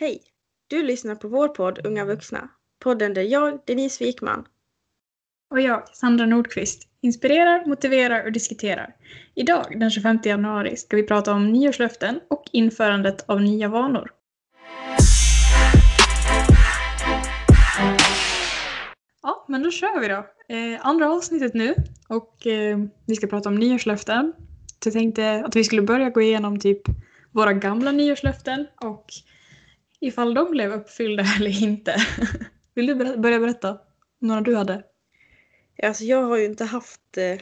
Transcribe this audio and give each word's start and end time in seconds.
Hej! 0.00 0.22
Du 0.68 0.82
lyssnar 0.82 1.14
på 1.14 1.28
vår 1.28 1.48
podd 1.48 1.86
Unga 1.86 2.04
vuxna. 2.04 2.48
Podden 2.84 3.14
där 3.14 3.22
jag, 3.22 3.60
Denise 3.66 4.04
Wikman, 4.04 4.44
Och 5.50 5.60
jag, 5.60 5.88
Sandra 5.88 6.26
Nordqvist, 6.26 6.88
inspirerar, 7.00 7.66
motiverar 7.66 8.24
och 8.24 8.32
diskuterar. 8.32 8.96
Idag, 9.34 9.80
den 9.80 9.90
25 9.90 10.18
januari, 10.24 10.76
ska 10.76 10.96
vi 10.96 11.02
prata 11.02 11.32
om 11.32 11.52
nyårslöften 11.52 12.20
och 12.28 12.42
införandet 12.52 13.24
av 13.28 13.40
nya 13.40 13.68
vanor. 13.68 14.10
Ja, 19.22 19.44
men 19.48 19.62
då 19.62 19.70
kör 19.70 20.00
vi 20.00 20.08
då. 20.08 20.26
Eh, 20.54 20.86
andra 20.86 21.12
avsnittet 21.12 21.54
nu 21.54 21.74
och 22.08 22.46
eh, 22.46 22.78
vi 23.06 23.14
ska 23.14 23.26
prata 23.26 23.48
om 23.48 23.54
nyårslöften. 23.54 24.32
Så 24.82 24.86
jag 24.86 24.94
tänkte 24.94 25.44
att 25.46 25.56
vi 25.56 25.64
skulle 25.64 25.82
börja 25.82 26.10
gå 26.10 26.20
igenom 26.20 26.60
typ 26.60 26.82
våra 27.32 27.52
gamla 27.52 27.92
nyårslöften 27.92 28.66
och 28.80 29.06
ifall 30.00 30.34
de 30.34 30.50
blev 30.50 30.72
uppfyllda 30.72 31.24
eller 31.40 31.62
inte. 31.62 31.96
Vill 32.74 32.86
du 32.86 32.94
ber- 32.94 33.16
börja 33.16 33.38
berätta 33.40 33.78
några 34.18 34.40
du 34.40 34.56
hade? 34.56 34.82
Alltså 35.82 36.04
jag 36.04 36.22
har 36.22 36.36
ju 36.36 36.44
inte 36.44 36.64
haft 36.64 37.16
eh, 37.16 37.40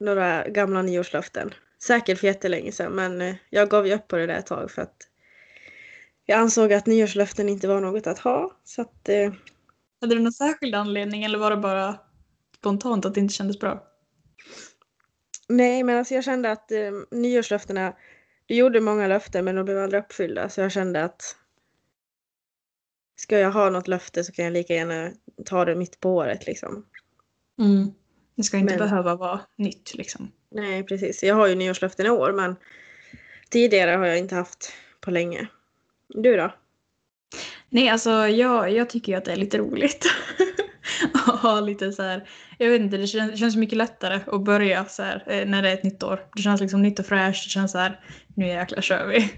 några 0.00 0.48
gamla 0.48 0.82
nyårslöften. 0.82 1.54
Säkert 1.82 2.18
för 2.18 2.26
jättelänge 2.26 2.72
sedan 2.72 2.92
men 2.92 3.20
eh, 3.20 3.34
jag 3.50 3.70
gav 3.70 3.86
ju 3.86 3.94
upp 3.94 4.08
på 4.08 4.16
det 4.16 4.26
där 4.26 4.34
ett 4.38 4.46
tag 4.46 4.70
för 4.70 4.82
att 4.82 4.96
jag 6.26 6.38
ansåg 6.38 6.72
att 6.72 6.86
nyårslöften 6.86 7.48
inte 7.48 7.68
var 7.68 7.80
något 7.80 8.06
att 8.06 8.18
ha. 8.18 8.60
Så 8.64 8.82
att, 8.82 9.08
eh, 9.08 9.32
Hade 10.00 10.14
du 10.14 10.20
någon 10.20 10.32
särskild 10.32 10.74
anledning 10.74 11.24
eller 11.24 11.38
var 11.38 11.50
det 11.50 11.56
bara 11.56 11.98
spontant 12.58 13.04
att 13.04 13.14
det 13.14 13.20
inte 13.20 13.34
kändes 13.34 13.58
bra? 13.60 13.82
nej 15.48 15.82
men 15.82 15.98
alltså 15.98 16.14
jag 16.14 16.24
kände 16.24 16.50
att 16.50 16.72
eh, 16.72 16.90
nyårslöftena, 17.10 17.92
du 18.46 18.54
gjorde 18.54 18.80
många 18.80 19.06
löften 19.06 19.44
men 19.44 19.56
de 19.56 19.64
blev 19.64 19.78
aldrig 19.78 20.02
uppfyllda 20.02 20.48
så 20.48 20.60
jag 20.60 20.72
kände 20.72 21.04
att 21.04 21.36
ska 23.16 23.38
jag 23.38 23.50
ha 23.52 23.70
något 23.70 23.88
löfte 23.88 24.24
så 24.24 24.32
kan 24.32 24.44
jag 24.44 24.52
lika 24.52 24.74
gärna 24.74 25.10
ta 25.46 25.64
det 25.64 25.74
mitt 25.74 26.00
på 26.00 26.14
året 26.14 26.46
liksom. 26.46 26.84
Det 28.36 28.42
ska 28.42 28.56
inte 28.56 28.72
Men- 28.78 28.88
behöva 28.88 29.14
vara 29.16 29.40
nytt 29.56 29.94
liksom. 29.94 30.32
Nej 30.50 30.82
precis, 30.82 31.22
jag 31.22 31.34
har 31.34 31.46
ju 31.46 31.54
nyårslöften 31.54 32.06
i 32.06 32.10
år 32.10 32.32
men 32.32 32.56
tidigare 33.50 33.90
har 33.90 34.06
jag 34.06 34.18
inte 34.18 34.34
haft 34.34 34.72
på 35.00 35.10
länge. 35.10 35.46
Du 36.08 36.36
då? 36.36 36.54
Nej, 37.68 37.88
alltså 37.88 38.10
jag, 38.10 38.70
jag 38.72 38.90
tycker 38.90 39.12
ju 39.12 39.18
att 39.18 39.24
det 39.24 39.32
är 39.32 39.36
lite 39.36 39.58
roligt. 39.58 40.06
att 41.12 41.40
ha 41.40 41.60
lite 41.60 41.92
så 41.92 42.02
här, 42.02 42.28
jag 42.58 42.70
vet 42.70 42.80
inte, 42.80 42.96
det 42.96 43.06
känns, 43.06 43.40
känns 43.40 43.56
mycket 43.56 43.78
lättare 43.78 44.20
att 44.26 44.44
börja 44.44 44.84
så 44.84 45.02
här 45.02 45.24
eh, 45.26 45.46
när 45.46 45.62
det 45.62 45.68
är 45.70 45.74
ett 45.74 45.84
nytt 45.84 46.02
år. 46.02 46.26
Det 46.36 46.42
känns 46.42 46.60
liksom 46.60 46.82
nytt 46.82 46.98
och 46.98 47.06
fräscht, 47.06 47.44
det 47.44 47.50
känns 47.50 47.72
så 47.72 47.78
här, 47.78 48.00
nu 48.36 48.46
jäklar 48.46 48.80
kör 48.80 49.06
vi. 49.06 49.30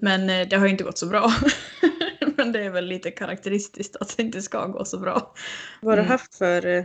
Men 0.00 0.30
eh, 0.30 0.48
det 0.48 0.56
har 0.56 0.66
ju 0.66 0.72
inte 0.72 0.84
gått 0.84 0.98
så 0.98 1.06
bra. 1.06 1.32
Men 2.40 2.52
det 2.52 2.64
är 2.64 2.70
väl 2.70 2.86
lite 2.86 3.10
karaktäristiskt 3.10 3.96
att 3.96 4.16
det 4.16 4.22
inte 4.22 4.42
ska 4.42 4.66
gå 4.66 4.84
så 4.84 4.98
bra. 4.98 5.34
Vad 5.80 5.92
har 5.92 5.96
du 5.96 6.02
Mm. 6.02 6.10
haft 6.10 6.34
för 6.34 6.66
eh, 6.66 6.84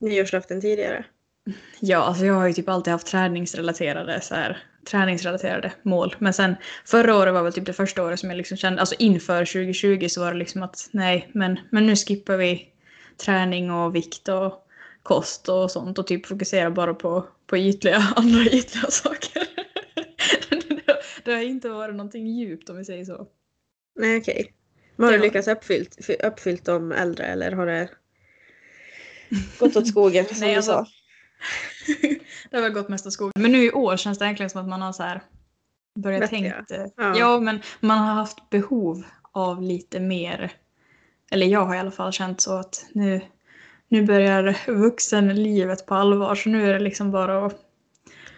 nyårslöften 0.00 0.60
tidigare? 0.60 1.04
Ja, 1.80 1.98
alltså 1.98 2.24
jag 2.26 2.34
har 2.34 2.46
ju 2.46 2.52
typ 2.52 2.68
alltid 2.68 2.92
haft 2.92 3.06
träningsrelaterade, 3.06 4.20
så 4.20 4.34
här, 4.34 4.62
träningsrelaterade 4.90 5.72
mål. 5.82 6.16
Men 6.18 6.32
sen 6.32 6.56
förra 6.84 7.16
året 7.16 7.34
var 7.34 7.42
väl 7.42 7.52
typ 7.52 7.66
det 7.66 7.72
första 7.72 8.02
året 8.04 8.20
som 8.20 8.30
jag 8.30 8.36
liksom 8.36 8.56
kände, 8.56 8.80
alltså 8.80 8.94
inför 8.98 9.44
2020 9.44 10.06
så 10.08 10.20
var 10.20 10.32
det 10.32 10.38
liksom 10.38 10.62
att 10.62 10.88
nej, 10.92 11.30
men, 11.34 11.58
men 11.70 11.86
nu 11.86 11.96
skippar 11.96 12.36
vi 12.36 12.68
träning 13.24 13.70
och 13.70 13.94
vikt 13.94 14.28
och 14.28 14.66
kost 15.02 15.48
och 15.48 15.70
sånt 15.70 15.98
och 15.98 16.06
typ 16.06 16.26
fokuserar 16.26 16.70
bara 16.70 16.94
på, 16.94 17.26
på 17.46 17.58
ytliga, 17.58 17.96
andra 18.16 18.40
ytliga 18.44 18.90
saker. 18.90 19.42
det, 20.50 20.96
det 21.24 21.32
har 21.32 21.42
inte 21.42 21.68
varit 21.68 21.94
någonting 21.96 22.26
djupt 22.26 22.70
om 22.70 22.76
vi 22.76 22.84
säger 22.84 23.04
så. 23.04 23.26
Nej 24.00 24.18
okej. 24.18 24.52
Men 24.98 25.04
har 25.06 25.12
du 25.12 25.18
lyckats 25.18 25.48
uppfyllt, 25.48 26.10
uppfyllt 26.24 26.64
de 26.64 26.92
äldre 26.92 27.24
eller 27.26 27.52
har 27.52 27.66
det 27.66 27.88
gått 29.58 29.76
åt 29.76 29.86
skogen 29.88 30.24
som 30.28 30.36
Nej, 30.40 30.50
du 30.50 30.56
alltså- 30.56 30.72
sa? 30.72 30.86
det 32.50 32.56
har 32.56 32.62
väl 32.62 32.72
gått 32.72 32.88
mest 32.88 33.06
av 33.06 33.10
skogen. 33.10 33.32
Men 33.42 33.52
nu 33.52 33.64
i 33.64 33.72
år 33.72 33.96
känns 33.96 34.18
det 34.18 34.24
egentligen 34.24 34.50
som 34.50 34.60
att 34.60 34.68
man 34.68 34.82
har 34.82 34.92
så 34.92 35.02
här 35.02 35.22
börjat 35.98 36.30
tänkt. 36.30 36.70
eh, 36.70 36.84
Ja. 36.96 37.18
Ja. 37.18 37.40
men 37.40 37.60
man 37.80 37.98
har 37.98 38.14
haft 38.14 38.50
behov 38.50 39.02
av 39.32 39.62
lite 39.62 40.00
mer. 40.00 40.52
Eller 41.30 41.46
jag 41.46 41.64
har 41.66 41.74
i 41.74 41.78
alla 41.78 41.90
fall 41.90 42.12
känt 42.12 42.40
så 42.40 42.56
att 42.58 42.86
nu, 42.92 43.20
nu 43.88 44.02
börjar 44.06 44.58
vuxenlivet 44.72 45.86
på 45.86 45.94
allvar. 45.94 46.34
Så 46.34 46.48
nu 46.48 46.68
är 46.70 46.72
det 46.72 46.78
liksom 46.80 47.10
bara 47.10 47.46
att... 47.46 47.56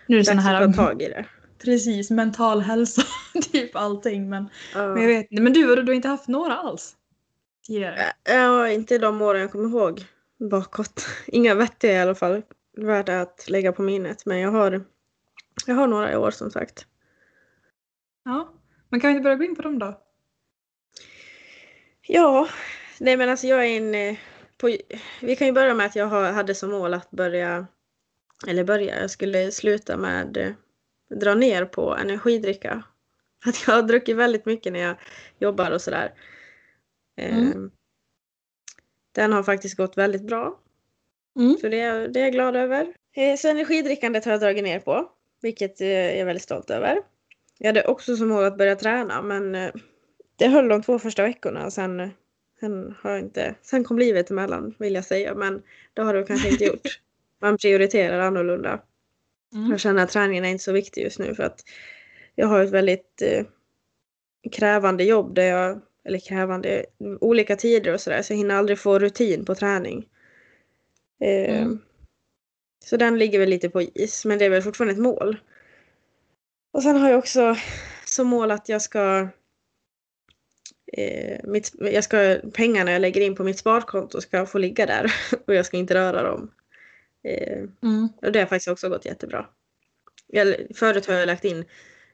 Nu 0.07 0.17
är 0.17 0.19
det 0.21 0.25
såna 0.25 0.37
Dags 0.43 0.47
här... 0.49 0.63
att 0.63 0.77
ta 0.77 0.85
tag 0.87 1.03
i 1.03 1.09
det. 1.09 1.25
Precis, 1.65 2.11
mental 2.11 2.61
hälsa. 2.61 3.03
typ 3.53 3.77
allting. 3.77 4.29
Men, 4.29 4.49
Ja. 4.75 4.89
men 4.95 5.03
jag 5.03 5.09
vet 5.09 5.31
inte. 5.31 5.43
Men 5.43 5.53
du, 5.53 5.77
du 5.77 5.83
har 5.83 5.93
inte 5.97 6.09
haft 6.09 6.29
några 6.29 6.57
alls? 6.57 6.97
Tidigare? 7.67 7.99
Ja, 8.25 8.69
inte 8.69 8.99
de 8.99 9.23
åren 9.23 9.41
jag 9.41 9.53
kommer 9.53 9.69
ihåg 9.69 10.05
bakåt. 10.51 11.07
Inga 11.27 11.55
vettiga 11.55 11.93
i 11.93 11.99
alla 11.99 12.15
fall. 12.15 12.43
Värda 12.77 13.21
att 13.21 13.45
lägga 13.49 13.73
på 13.73 13.83
minnet. 13.83 14.27
Men 14.27 14.39
jag 14.39 14.51
har, 14.51 14.85
jag 15.67 15.75
har 15.75 15.87
några 15.87 16.13
i 16.13 16.17
år 16.17 16.31
som 16.31 16.51
sagt. 16.51 16.87
Ja. 18.25 18.53
Men 18.89 19.01
kan 19.01 19.09
vi 19.09 19.13
inte 19.17 19.23
börja 19.25 19.37
gå 19.37 19.45
in 19.45 19.57
på 19.57 19.63
dem 19.63 19.79
då? 19.79 20.01
Ja, 22.07 22.49
nej 23.01 23.17
men 23.17 23.29
alltså 23.29 23.47
jag 23.47 23.67
är 23.67 23.77
en... 23.77 23.95
eh, 23.95 24.17
På, 24.59 24.77
vi 25.21 25.37
kan 25.37 25.47
ju 25.47 25.53
börja 25.53 25.75
med 25.75 25.87
att 25.87 25.97
jag 25.97 26.07
hade 26.09 26.55
som 26.55 26.71
mål 26.71 26.95
att 26.95 27.11
börja... 27.11 27.67
Eller 28.47 28.65
börja, 28.65 29.01
jag 29.01 29.11
skulle 29.11 29.51
sluta 29.53 29.97
med... 29.97 30.55
Dra 31.15 31.35
ner 31.35 31.65
på 31.65 31.97
energidricka. 31.97 32.83
För 33.43 33.51
att 33.51 33.67
jag 33.67 33.75
har 33.75 33.83
druckit 33.83 34.17
väldigt 34.17 34.47
mycket 34.47 34.73
när 34.73 34.81
jag 34.81 34.97
jobbar 35.39 35.71
och 35.71 35.81
sådär. 35.81 36.15
Mm. 37.17 37.71
Den 39.15 39.33
har 39.33 39.43
faktiskt 39.43 39.77
gått 39.77 39.99
väldigt 39.99 40.27
bra. 40.27 40.61
Mm. 41.39 41.57
Så 41.57 41.69
det 41.69 41.81
är, 41.81 42.09
det 42.09 42.21
är 42.21 42.25
jag 42.25 42.33
glad 42.33 42.57
över. 42.57 42.95
Eh, 43.17 43.37
Så 43.37 43.49
energidrickandet 43.49 44.25
har 44.25 44.33
jag 44.33 44.41
dragit 44.41 44.65
ner 44.65 44.81
på. 44.81 45.11
Vilket 45.43 45.81
eh, 45.81 45.89
jag 45.89 46.17
är 46.17 46.25
väldigt 46.25 46.43
stolt 46.43 46.71
över. 46.71 46.99
Jag 47.59 47.67
hade 47.67 47.85
också 47.85 48.17
som 48.17 48.29
mål 48.29 48.45
att 48.45 48.59
börja 48.59 48.77
träna 48.77 49.23
men 49.23 49.55
eh, 49.55 49.73
det 50.37 50.49
höll 50.49 50.69
de 50.69 50.83
två 50.83 50.99
första 50.99 51.23
veckorna 51.23 51.71
sen, 51.71 52.11
sen 52.61 52.95
har 53.03 53.11
jag 53.11 53.21
inte... 53.21 53.55
Sen 53.63 53.85
kom 53.85 53.99
livet 53.99 54.31
emellan 54.31 54.75
vill 54.79 54.95
jag 54.95 55.05
säga 55.05 55.35
men 55.35 55.63
det 55.95 56.03
har 56.03 56.15
det 56.15 56.23
kanske 56.23 56.49
inte 56.49 56.65
gjort. 56.73 57.01
Man 57.41 57.59
prioriterar 57.59 58.19
annorlunda. 58.19 58.81
Mm. 59.55 59.71
Jag 59.71 59.81
känner 59.81 60.03
att 60.03 60.11
träningen 60.11 60.45
är 60.45 60.49
inte 60.49 60.65
så 60.65 60.73
viktig 60.73 61.03
just 61.03 61.19
nu 61.19 61.35
för 61.35 61.43
att 61.43 61.65
jag 62.35 62.47
har 62.47 62.65
ett 62.65 62.71
väldigt 62.71 63.23
eh, 63.23 63.45
krävande 64.53 65.05
jobb 65.05 65.35
där 65.35 65.43
jag, 65.43 65.81
eller 66.05 66.19
krävande, 66.19 66.87
olika 67.21 67.57
tider 67.57 67.95
och 67.95 68.01
sådär 68.01 68.23
så 68.23 68.33
jag 68.33 68.39
hinner 68.39 68.55
aldrig 68.55 68.79
få 68.79 68.99
rutin 68.99 69.45
på 69.45 69.55
träning. 69.55 70.09
Eh, 71.21 71.63
Mm. 71.63 71.81
Så 72.85 72.97
den 72.97 73.19
ligger 73.19 73.39
väl 73.39 73.49
lite 73.49 73.71
på 73.71 73.83
is 73.83 74.25
men 74.25 74.39
det 74.39 74.45
är 74.45 74.51
väl 74.51 74.63
fortfarande 74.63 74.93
ett 74.93 75.01
mål. 75.01 75.37
Och 76.73 76.83
sen 76.83 76.97
har 76.97 77.11
jag 77.11 77.19
också 77.19 77.57
som 78.05 78.29
mål 78.29 78.51
att 78.51 78.69
jag 78.69 78.83
ska 78.83 79.29
eh, 80.93 81.41
mitt, 81.45 81.73
jag 81.81 82.05
ska, 82.05 82.39
pengarna 82.53 82.93
jag 82.93 83.01
lägger 83.01 83.21
in 83.21 83.35
på 83.35 83.45
mitt 83.45 83.59
sparkonto 83.59 84.21
ska 84.21 84.47
få 84.47 84.59
ligga 84.59 84.87
där 84.87 85.15
och 85.47 85.55
jag 85.55 85.67
ska 85.67 85.77
inte 85.77 85.95
röra 85.95 86.23
dem. 86.23 86.51
Eh, 87.25 87.59
Mm. 87.83 88.09
och 88.23 88.33
det 88.33 88.39
har 88.39 88.47
faktiskt 88.47 88.69
också 88.69 88.89
gått 88.89 89.05
jättebra. 89.05 89.47
Jag, 90.27 90.57
förut 90.75 91.07
har 91.07 91.15
jag 91.15 91.27
lagt 91.27 91.45
in 91.45 91.65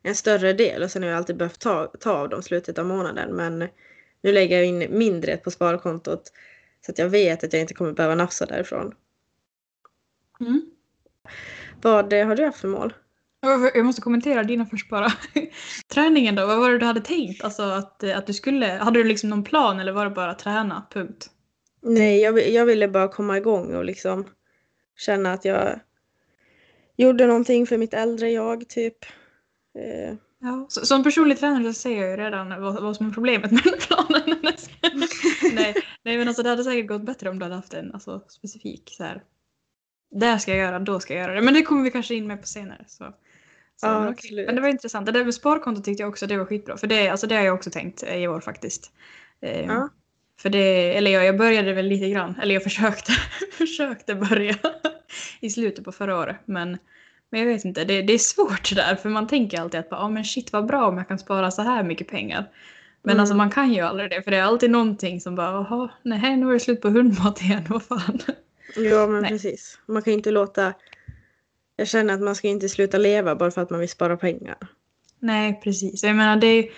en 0.02 0.14
större 0.14 0.52
del 0.52 0.82
och 0.82 0.90
sen 0.90 1.02
har 1.02 1.10
jag 1.10 1.16
alltid 1.16 1.36
behövt 1.36 1.60
ta, 1.60 1.86
ta 2.00 2.12
av 2.12 2.28
dem 2.28 2.42
slutet 2.42 2.78
av 2.78 2.86
månaden. 2.86 3.36
Men 3.36 3.58
nu 4.22 4.32
lägger 4.32 4.56
jag 4.56 4.66
in 4.66 4.98
mindre 4.98 5.36
på 5.36 5.50
sparkontot 5.50 6.32
så 6.86 6.92
att 6.92 6.98
jag 6.98 7.08
vet 7.08 7.44
att 7.44 7.52
jag 7.52 7.60
inte 7.62 7.74
kommer 7.74 7.92
behöva 7.92 8.14
nafsa 8.14 8.46
därifrån. 8.46 8.94
Mm. 10.40 10.70
Vad 11.82 12.12
eh, 12.12 12.26
har 12.26 12.36
du 12.36 12.44
haft 12.44 12.60
för 12.60 12.68
mål? 12.68 12.94
Jag 13.74 13.84
måste 13.84 14.02
kommentera 14.02 14.42
dina 14.42 14.66
först 14.66 14.88
bara. 14.90 15.12
Träningen 15.94 16.34
då, 16.34 16.46
vad 16.46 16.58
var 16.58 16.70
det 16.70 16.78
du 16.78 16.86
hade 16.86 17.00
tänkt? 17.00 17.44
Alltså 17.44 17.62
att, 17.62 18.04
att 18.04 18.26
du 18.26 18.32
skulle, 18.32 18.66
hade 18.66 18.98
du 19.02 19.04
liksom 19.04 19.30
någon 19.30 19.44
plan 19.44 19.80
eller 19.80 19.92
var 19.92 20.04
det 20.04 20.10
bara 20.10 20.34
träna, 20.34 20.86
punkt? 20.90 21.30
Nej, 21.82 22.20
jag, 22.20 22.48
jag 22.48 22.66
ville 22.66 22.88
bara 22.88 23.08
komma 23.08 23.36
igång 23.36 23.74
och 23.74 23.84
liksom 23.84 24.24
känna 24.96 25.32
att 25.32 25.44
jag 25.44 25.80
gjorde 26.96 27.26
någonting 27.26 27.66
för 27.66 27.78
mitt 27.78 27.94
äldre 27.94 28.30
jag 28.30 28.68
typ. 28.68 29.04
Eh, 29.78 30.14
Ja. 30.38 30.66
Så, 30.68 30.86
som 30.86 31.04
personlig 31.04 31.38
tränare 31.38 31.74
så 31.74 31.80
ser 31.80 32.00
jag 32.00 32.10
ju 32.10 32.16
redan 32.16 32.62
vad, 32.62 32.82
vad 32.82 32.96
som 32.96 33.06
är 33.06 33.10
problemet 33.10 33.50
med 33.50 33.62
den 33.64 33.78
planen. 33.78 34.22
nej, 35.54 35.74
nej 36.02 36.18
men 36.18 36.28
alltså 36.28 36.42
det 36.42 36.50
hade 36.50 36.64
säkert 36.64 36.88
gått 36.88 37.02
bättre 37.02 37.30
om 37.30 37.38
du 37.38 37.44
hade 37.44 37.54
haft 37.54 37.74
en 37.74 37.92
alltså, 37.92 38.22
specifik 38.28 38.94
så 38.96 39.04
här. 39.04 39.22
Det 40.10 40.38
ska 40.38 40.50
jag 40.50 40.60
göra, 40.60 40.78
då 40.78 41.00
ska 41.00 41.14
jag 41.14 41.22
göra 41.22 41.34
det. 41.34 41.42
Men 41.42 41.54
det 41.54 41.62
kommer 41.62 41.82
vi 41.82 41.90
kanske 41.90 42.14
in 42.14 42.26
med 42.26 42.40
på 42.40 42.46
senare. 42.46 42.84
Så. 42.86 43.04
Så, 43.76 43.86
Ja, 43.86 44.00
men, 44.00 44.44
men 44.46 44.54
det 44.54 44.60
var 44.60 44.68
intressant. 44.68 45.06
Det 45.06 45.12
där 45.12 45.24
med 45.24 45.34
sparkonto 45.34 45.82
tyckte 45.82 46.02
jag 46.02 46.10
också 46.10 46.26
det 46.26 46.36
var 46.36 46.44
skitbra. 46.44 46.76
För 46.76 46.86
det, 46.86 47.08
alltså, 47.08 47.26
det 47.26 47.34
har 47.34 47.42
jag 47.42 47.54
också 47.54 47.70
tänkt 47.70 48.02
i 48.02 48.28
år 48.28 48.40
faktiskt. 48.40 48.92
Eh, 49.40 49.66
Ja. 49.66 49.88
För 50.38 50.50
det, 50.50 50.96
eller 50.96 51.10
ja, 51.10 51.22
jag 51.24 51.36
började 51.38 51.72
väl 51.72 51.86
lite 51.86 52.08
grann, 52.10 52.38
eller 52.42 52.54
jag 52.54 52.62
försökte, 52.62 53.12
försökte 53.52 54.14
börja 54.14 54.54
i 55.40 55.50
slutet 55.50 55.84
på 55.84 55.92
förra 55.92 56.18
året. 56.18 56.36
Men, 56.44 56.78
men 57.30 57.40
jag 57.40 57.46
vet 57.46 57.64
inte, 57.64 57.84
det, 57.84 58.02
det 58.02 58.12
är 58.12 58.18
svårt 58.18 58.74
där 58.74 58.96
för 58.96 59.08
man 59.08 59.26
tänker 59.26 59.60
alltid 59.60 59.80
att 59.80 59.90
bara, 59.90 60.00
ah, 60.00 60.08
men 60.08 60.24
shit 60.24 60.52
vad 60.52 60.66
bra 60.66 60.86
om 60.88 60.96
jag 60.98 61.08
kan 61.08 61.18
spara 61.18 61.50
så 61.50 61.62
här 61.62 61.82
mycket 61.82 62.08
pengar. 62.08 62.50
Men 63.02 63.12
Mm. 63.12 63.20
alltså 63.20 63.34
man 63.36 63.50
kan 63.50 63.72
ju 63.72 63.80
aldrig 63.80 64.10
det 64.10 64.22
för 64.22 64.30
det 64.30 64.36
är 64.36 64.42
alltid 64.42 64.70
någonting 64.70 65.20
som 65.20 65.34
bara 65.34 65.50
jaha, 65.52 65.90
nej 66.02 66.36
nu 66.36 66.48
är 66.48 66.52
det 66.52 66.60
slut 66.60 66.80
på 66.80 66.88
hundmat 66.88 67.40
igen, 67.42 67.64
vad 67.68 67.82
fan. 67.82 68.18
Ja 68.76 69.06
men 69.06 69.22
Nej. 69.22 69.30
precis. 69.30 69.78
Man 69.86 70.02
kan 70.02 70.12
ju 70.12 70.16
inte 70.16 70.30
låta... 70.30 70.72
Jag 71.76 71.88
känner 71.88 72.14
att 72.14 72.20
man 72.20 72.34
ska 72.34 72.48
inte 72.48 72.68
sluta 72.68 72.98
leva 72.98 73.36
bara 73.36 73.50
för 73.50 73.60
att 73.62 73.70
man 73.70 73.80
vill 73.80 73.88
spara 73.88 74.16
pengar. 74.16 74.56
Nej, 75.20 75.60
precis. 75.64 76.02
Jag 76.02 76.16
menar, 76.16 76.36
det 76.36 76.46
är, 76.46 76.70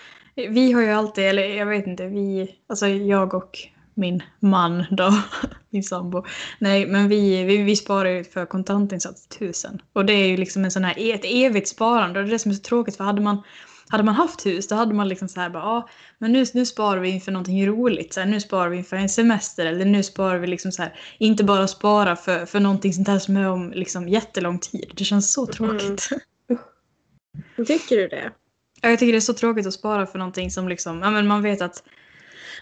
vi 0.46 0.72
har 0.72 0.82
ju 0.82 0.90
alltid, 0.90 1.24
eller 1.24 1.42
jag 1.42 1.66
vet 1.66 1.86
inte, 1.86 2.06
vi, 2.06 2.54
alltså 2.68 2.86
jag 2.86 3.34
och 3.34 3.58
min 3.94 4.22
man 4.40 4.84
då, 4.90 5.14
min 5.70 5.82
sambo. 5.82 6.24
Nej, 6.58 6.86
men 6.86 7.08
vi, 7.08 7.44
vi, 7.44 7.56
vi 7.56 7.76
sparar 7.76 8.10
ju 8.10 8.24
för 8.24 8.46
kontantinsats 8.46 9.26
tusen. 9.26 9.82
Och 9.92 10.04
det 10.04 10.12
är 10.12 10.26
ju 10.26 10.36
liksom 10.36 10.64
en 10.64 10.70
sån 10.70 10.84
här, 10.84 10.94
e-, 10.98 11.12
ett 11.12 11.24
evigt 11.24 11.68
sparande 11.68 12.18
och 12.18 12.24
det 12.24 12.30
är 12.30 12.32
det 12.32 12.38
som 12.38 12.50
är 12.50 12.54
så 12.54 12.62
tråkigt 12.62 12.96
för 12.96 13.04
hade 13.04 13.20
man 13.20 13.42
hade 13.90 14.04
man 14.04 14.14
haft 14.14 14.46
hus 14.46 14.68
då 14.68 14.74
hade 14.74 14.94
man 14.94 15.08
liksom 15.08 15.28
så 15.28 15.40
här 15.40 15.50
bara, 15.50 15.62
ja, 15.62 15.88
men 16.18 16.32
nu, 16.32 16.44
nu 16.54 16.66
sparar 16.66 17.00
vi 17.00 17.08
inför 17.08 17.32
någonting 17.32 17.66
roligt. 17.66 18.14
Så 18.14 18.20
här, 18.20 18.26
nu 18.26 18.40
sparar 18.40 18.68
vi 18.68 18.76
inför 18.76 18.96
en 18.96 19.08
semester 19.08 19.66
eller 19.66 19.84
nu 19.84 20.02
sparar 20.02 20.38
vi 20.38 20.46
liksom 20.46 20.72
så 20.72 20.82
här, 20.82 20.94
inte 21.18 21.44
bara 21.44 21.68
spara 21.68 22.16
för, 22.16 22.46
för 22.46 22.60
någonting 22.60 22.92
sånt 22.92 23.08
här 23.08 23.18
som 23.18 23.36
är 23.36 23.48
om 23.48 23.72
liksom 23.72 24.08
jättelång 24.08 24.58
tid. 24.58 24.92
Det 24.94 25.04
känns 25.04 25.32
så 25.32 25.46
tråkigt. 25.46 26.08
Mm. 26.48 27.66
Tycker 27.66 27.96
du 27.96 28.08
det? 28.08 28.32
Ja, 28.82 28.88
jag 28.90 28.98
tycker 28.98 29.12
det 29.12 29.18
är 29.18 29.20
så 29.20 29.34
tråkigt 29.34 29.66
att 29.66 29.74
spara 29.74 30.06
för 30.06 30.18
någonting 30.18 30.50
som 30.50 30.68
liksom, 30.68 31.00
ja 31.02 31.10
men 31.10 31.26
man 31.26 31.42
vet 31.42 31.62
att 31.62 31.82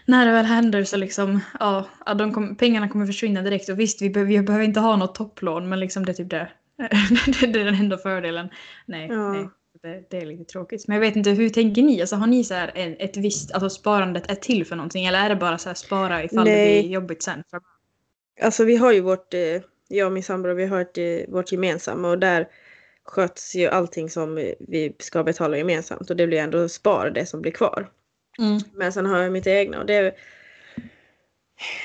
när 0.05 0.25
det 0.25 0.31
väl 0.31 0.45
händer 0.45 0.83
så 0.83 0.97
liksom, 0.97 1.39
ja, 1.59 1.85
de 2.17 2.33
kom, 2.33 2.55
pengarna 2.55 2.89
kommer 2.89 3.05
försvinna 3.05 3.41
direkt 3.41 3.69
och 3.69 3.79
visst 3.79 4.01
vi, 4.01 4.09
be, 4.09 4.23
vi 4.23 4.41
behöver 4.41 4.65
inte 4.65 4.79
ha 4.79 4.95
något 4.95 5.15
topplån 5.15 5.69
men 5.69 5.79
liksom 5.79 6.05
det 6.05 6.11
är 6.11 6.13
typ 6.13 6.29
det. 6.29 6.49
det 7.47 7.59
är 7.59 7.65
den 7.65 7.75
enda 7.75 7.97
fördelen. 7.97 8.49
Nej, 8.85 9.07
Ja. 9.11 9.31
nej 9.33 9.49
det, 9.81 10.03
det 10.09 10.17
är 10.17 10.25
lite 10.25 10.43
tråkigt. 10.43 10.87
Men 10.87 10.95
jag 10.95 11.01
vet 11.01 11.15
inte, 11.15 11.29
hur 11.31 11.49
tänker 11.49 11.81
ni? 11.81 12.01
Alltså 12.01 12.15
har 12.15 12.27
ni 12.27 12.43
så 12.43 12.53
här 12.53 12.71
ett 12.75 13.17
visst, 13.17 13.51
alltså 13.51 13.69
sparandet 13.69 14.31
är 14.31 14.35
till 14.35 14.65
för 14.65 14.75
någonting 14.75 15.05
eller 15.05 15.19
är 15.25 15.29
det 15.29 15.35
bara 15.35 15.57
så 15.57 15.69
här 15.69 15.73
spara 15.73 16.23
ifall 16.23 16.43
Nej. 16.43 16.75
det 16.75 16.81
blir 16.81 16.91
jobbigt 16.91 17.23
sen? 17.23 17.43
Alltså 18.41 18.63
vi 18.63 18.75
har 18.77 18.93
ju 18.93 19.01
vårt, 19.01 19.33
eh, 19.33 19.39
jag 19.87 20.05
och 20.07 20.11
min 20.13 20.23
sambo, 20.23 20.53
vi 20.53 20.65
har 20.65 20.81
ett, 20.81 20.97
eh, 20.97 21.33
vårt 21.33 21.51
gemensamma 21.51 22.09
och 22.09 22.19
där 22.19 22.47
sköts 23.07 23.55
ju 23.55 23.67
allting 23.67 24.09
som 24.09 24.35
vi 24.59 24.95
ska 24.99 25.23
betala 25.23 25.57
gemensamt 25.57 26.09
och 26.09 26.15
det 26.15 26.27
blir 26.27 26.37
ändå 26.37 26.69
spar 26.69 27.09
det 27.09 27.25
som 27.25 27.41
blir 27.41 27.51
kvar. 27.51 27.89
Mm. 28.39 28.59
Men 28.73 28.93
sen 28.93 29.05
har 29.05 29.23
jag 29.23 29.31
mitt 29.31 29.47
egna 29.47 29.79
och 29.79 29.85
det, 29.85 30.15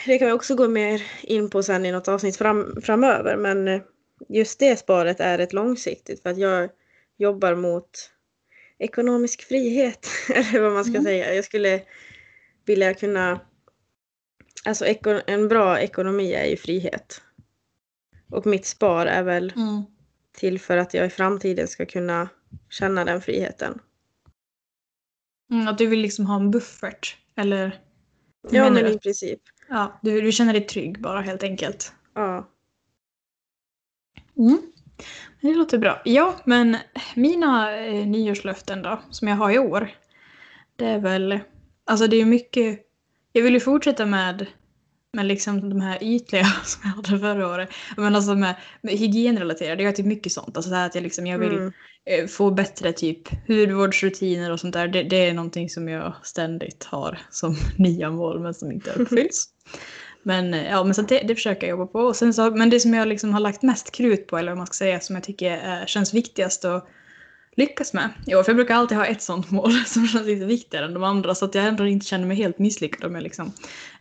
det 0.06 0.18
kan 0.18 0.26
vi 0.26 0.32
också 0.32 0.54
gå 0.54 0.68
mer 0.68 1.02
in 1.22 1.50
på 1.50 1.62
sen 1.62 1.86
i 1.86 1.92
något 1.92 2.08
avsnitt 2.08 2.36
fram, 2.36 2.80
framöver 2.82 3.36
men 3.36 3.68
eh, 3.68 3.80
just 4.28 4.58
det 4.58 4.76
sparet 4.76 5.20
är 5.20 5.38
ett 5.38 5.52
långsiktigt 5.52 6.22
för 6.22 6.30
att 6.30 6.38
jag 6.38 6.70
jobbar 7.18 7.54
mot 7.54 8.10
ekonomisk 8.78 9.42
frihet 9.42 10.06
eller 10.34 10.60
vad 10.60 10.72
man 10.72 10.84
ska 10.84 10.92
Mm. 10.92 11.04
säga. 11.04 11.34
Jag 11.34 11.44
skulle 11.44 11.82
vilja 12.64 12.94
kunna 12.94 13.40
Alltså 14.64 14.86
en 15.26 15.48
bra 15.48 15.80
ekonomi 15.80 16.32
är 16.32 16.44
ju 16.44 16.56
frihet. 16.56 17.22
Och 18.30 18.46
mitt 18.46 18.66
spar 18.66 19.06
är 19.06 19.22
väl 19.22 19.52
Mm. 19.56 19.82
Till 20.32 20.60
för 20.60 20.76
att 20.76 20.94
jag 20.94 21.06
i 21.06 21.10
framtiden 21.10 21.68
ska 21.68 21.86
kunna 21.86 22.28
känna 22.70 23.04
den 23.04 23.20
friheten. 23.20 23.78
Mm, 25.50 25.68
att 25.68 25.78
du 25.78 25.86
vill 25.86 26.00
liksom 26.00 26.26
ha 26.26 26.36
en 26.36 26.50
buffert 26.50 27.16
eller? 27.36 27.80
Ja 28.50 28.70
men 28.70 28.84
du? 28.84 28.90
i 28.90 28.98
princip. 28.98 29.40
Ja, 29.68 29.98
du, 30.02 30.20
du 30.20 30.32
känner 30.32 30.52
dig 30.52 30.66
trygg 30.66 31.00
bara 31.00 31.20
helt 31.20 31.42
enkelt. 31.42 31.92
Ja. 32.14 32.48
Mm. 34.36 34.72
Det 35.40 35.54
låter 35.54 35.78
bra. 35.78 36.02
Ja, 36.04 36.34
men 36.44 36.76
mina 37.16 37.76
eh, 37.76 38.06
nyårslöften 38.06 38.82
då, 38.82 39.00
som 39.10 39.28
jag 39.28 39.36
har 39.36 39.50
i 39.50 39.58
år. 39.58 39.90
Det 40.76 40.86
är 40.86 40.98
väl, 40.98 41.40
alltså 41.84 42.06
det 42.06 42.16
är 42.16 42.24
mycket, 42.24 42.80
jag 43.32 43.42
vill 43.42 43.54
ju 43.54 43.60
fortsätta 43.60 44.06
med, 44.06 44.46
med 45.16 45.26
liksom 45.26 45.68
de 45.70 45.80
här 45.80 45.98
ytliga 46.04 46.44
som 46.64 46.80
jag 46.84 46.90
hade 46.90 47.18
förra 47.18 47.48
året. 47.48 47.68
Men 47.96 48.16
alltså 48.16 48.34
med, 48.34 48.54
med 48.82 48.94
hygienrelaterade, 48.98 49.82
jag 49.82 49.90
har 49.90 49.94
typ 49.96 50.06
mycket 50.06 50.32
sånt. 50.32 50.56
Alltså 50.56 50.70
så 50.70 50.76
att 50.76 50.94
jag 50.94 51.02
liksom, 51.02 51.26
jag 51.26 51.38
vill 51.38 51.52
Mm. 51.52 51.72
eh, 52.06 52.26
få 52.26 52.50
bättre 52.50 52.92
typ 52.92 53.48
hudvårdsrutiner 53.48 54.50
och 54.50 54.60
sånt 54.60 54.72
där. 54.74 54.88
Det, 54.88 55.02
det 55.02 55.16
är 55.28 55.32
någonting 55.34 55.70
som 55.70 55.88
jag 55.88 56.14
ständigt 56.22 56.84
har 56.84 57.18
som 57.30 57.56
nya 57.78 58.10
mål 58.10 58.40
men 58.40 58.54
som 58.54 58.72
inte 58.72 58.90
uppfylls. 58.96 59.48
Men 60.22 60.54
eh, 60.54 60.70
ja, 60.70 60.84
men 60.84 60.94
så 60.94 61.02
det, 61.02 61.18
det 61.28 61.34
försöker 61.34 61.66
jag 61.66 61.78
jobba 61.78 61.86
på. 61.92 61.98
Och 61.98 62.16
sen 62.16 62.34
så, 62.34 62.50
men 62.50 62.70
det 62.70 62.80
som 62.80 62.94
jag 62.94 63.08
liksom 63.08 63.32
har 63.32 63.40
lagt 63.40 63.62
mest 63.62 63.92
krut 63.92 64.26
på, 64.26 64.38
eller 64.38 64.50
vad 64.52 64.58
man 64.58 64.66
ska 64.66 64.74
säga, 64.74 65.00
som 65.00 65.14
jag 65.16 65.24
tycker 65.24 65.52
eh, 65.80 65.86
känns 65.86 66.14
viktigast 66.14 66.64
att 66.64 66.86
lyckas 67.56 67.92
med. 67.92 68.08
Jo, 68.26 68.42
för 68.42 68.50
jag 68.50 68.56
brukar 68.56 68.74
alltid 68.74 68.98
ha 68.98 69.06
ett 69.06 69.22
sånt 69.22 69.50
mål 69.50 69.72
som 69.86 70.06
känns 70.08 70.26
lite 70.26 70.44
viktigare 70.46 70.84
än 70.84 70.94
de 70.94 71.02
andra 71.04 71.34
så 71.34 71.44
att 71.44 71.54
jag 71.54 71.64
ändå 71.64 71.86
inte 71.86 72.06
känner 72.06 72.26
mig 72.26 72.36
helt 72.36 72.58
misslyckad 72.58 73.04
om 73.04 73.14
jag 73.14 73.22
liksom 73.24 73.52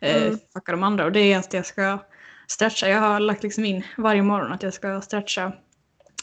eh, 0.01 0.23
Mm. 0.23 0.39
fuckar 0.53 0.73
de 0.73 0.83
andra. 0.83 1.05
Och 1.05 1.11
det 1.11 1.33
är 1.33 1.37
att 1.39 1.53
jag 1.53 1.65
ska 1.65 1.99
stretcha. 2.47 2.89
Jag 2.89 2.99
har 2.99 3.19
lagt 3.19 3.43
liksom 3.43 3.65
in 3.65 3.83
varje 3.97 4.21
morgon 4.21 4.51
att 4.51 4.63
jag 4.63 4.73
ska 4.73 5.01
stretcha. 5.01 5.51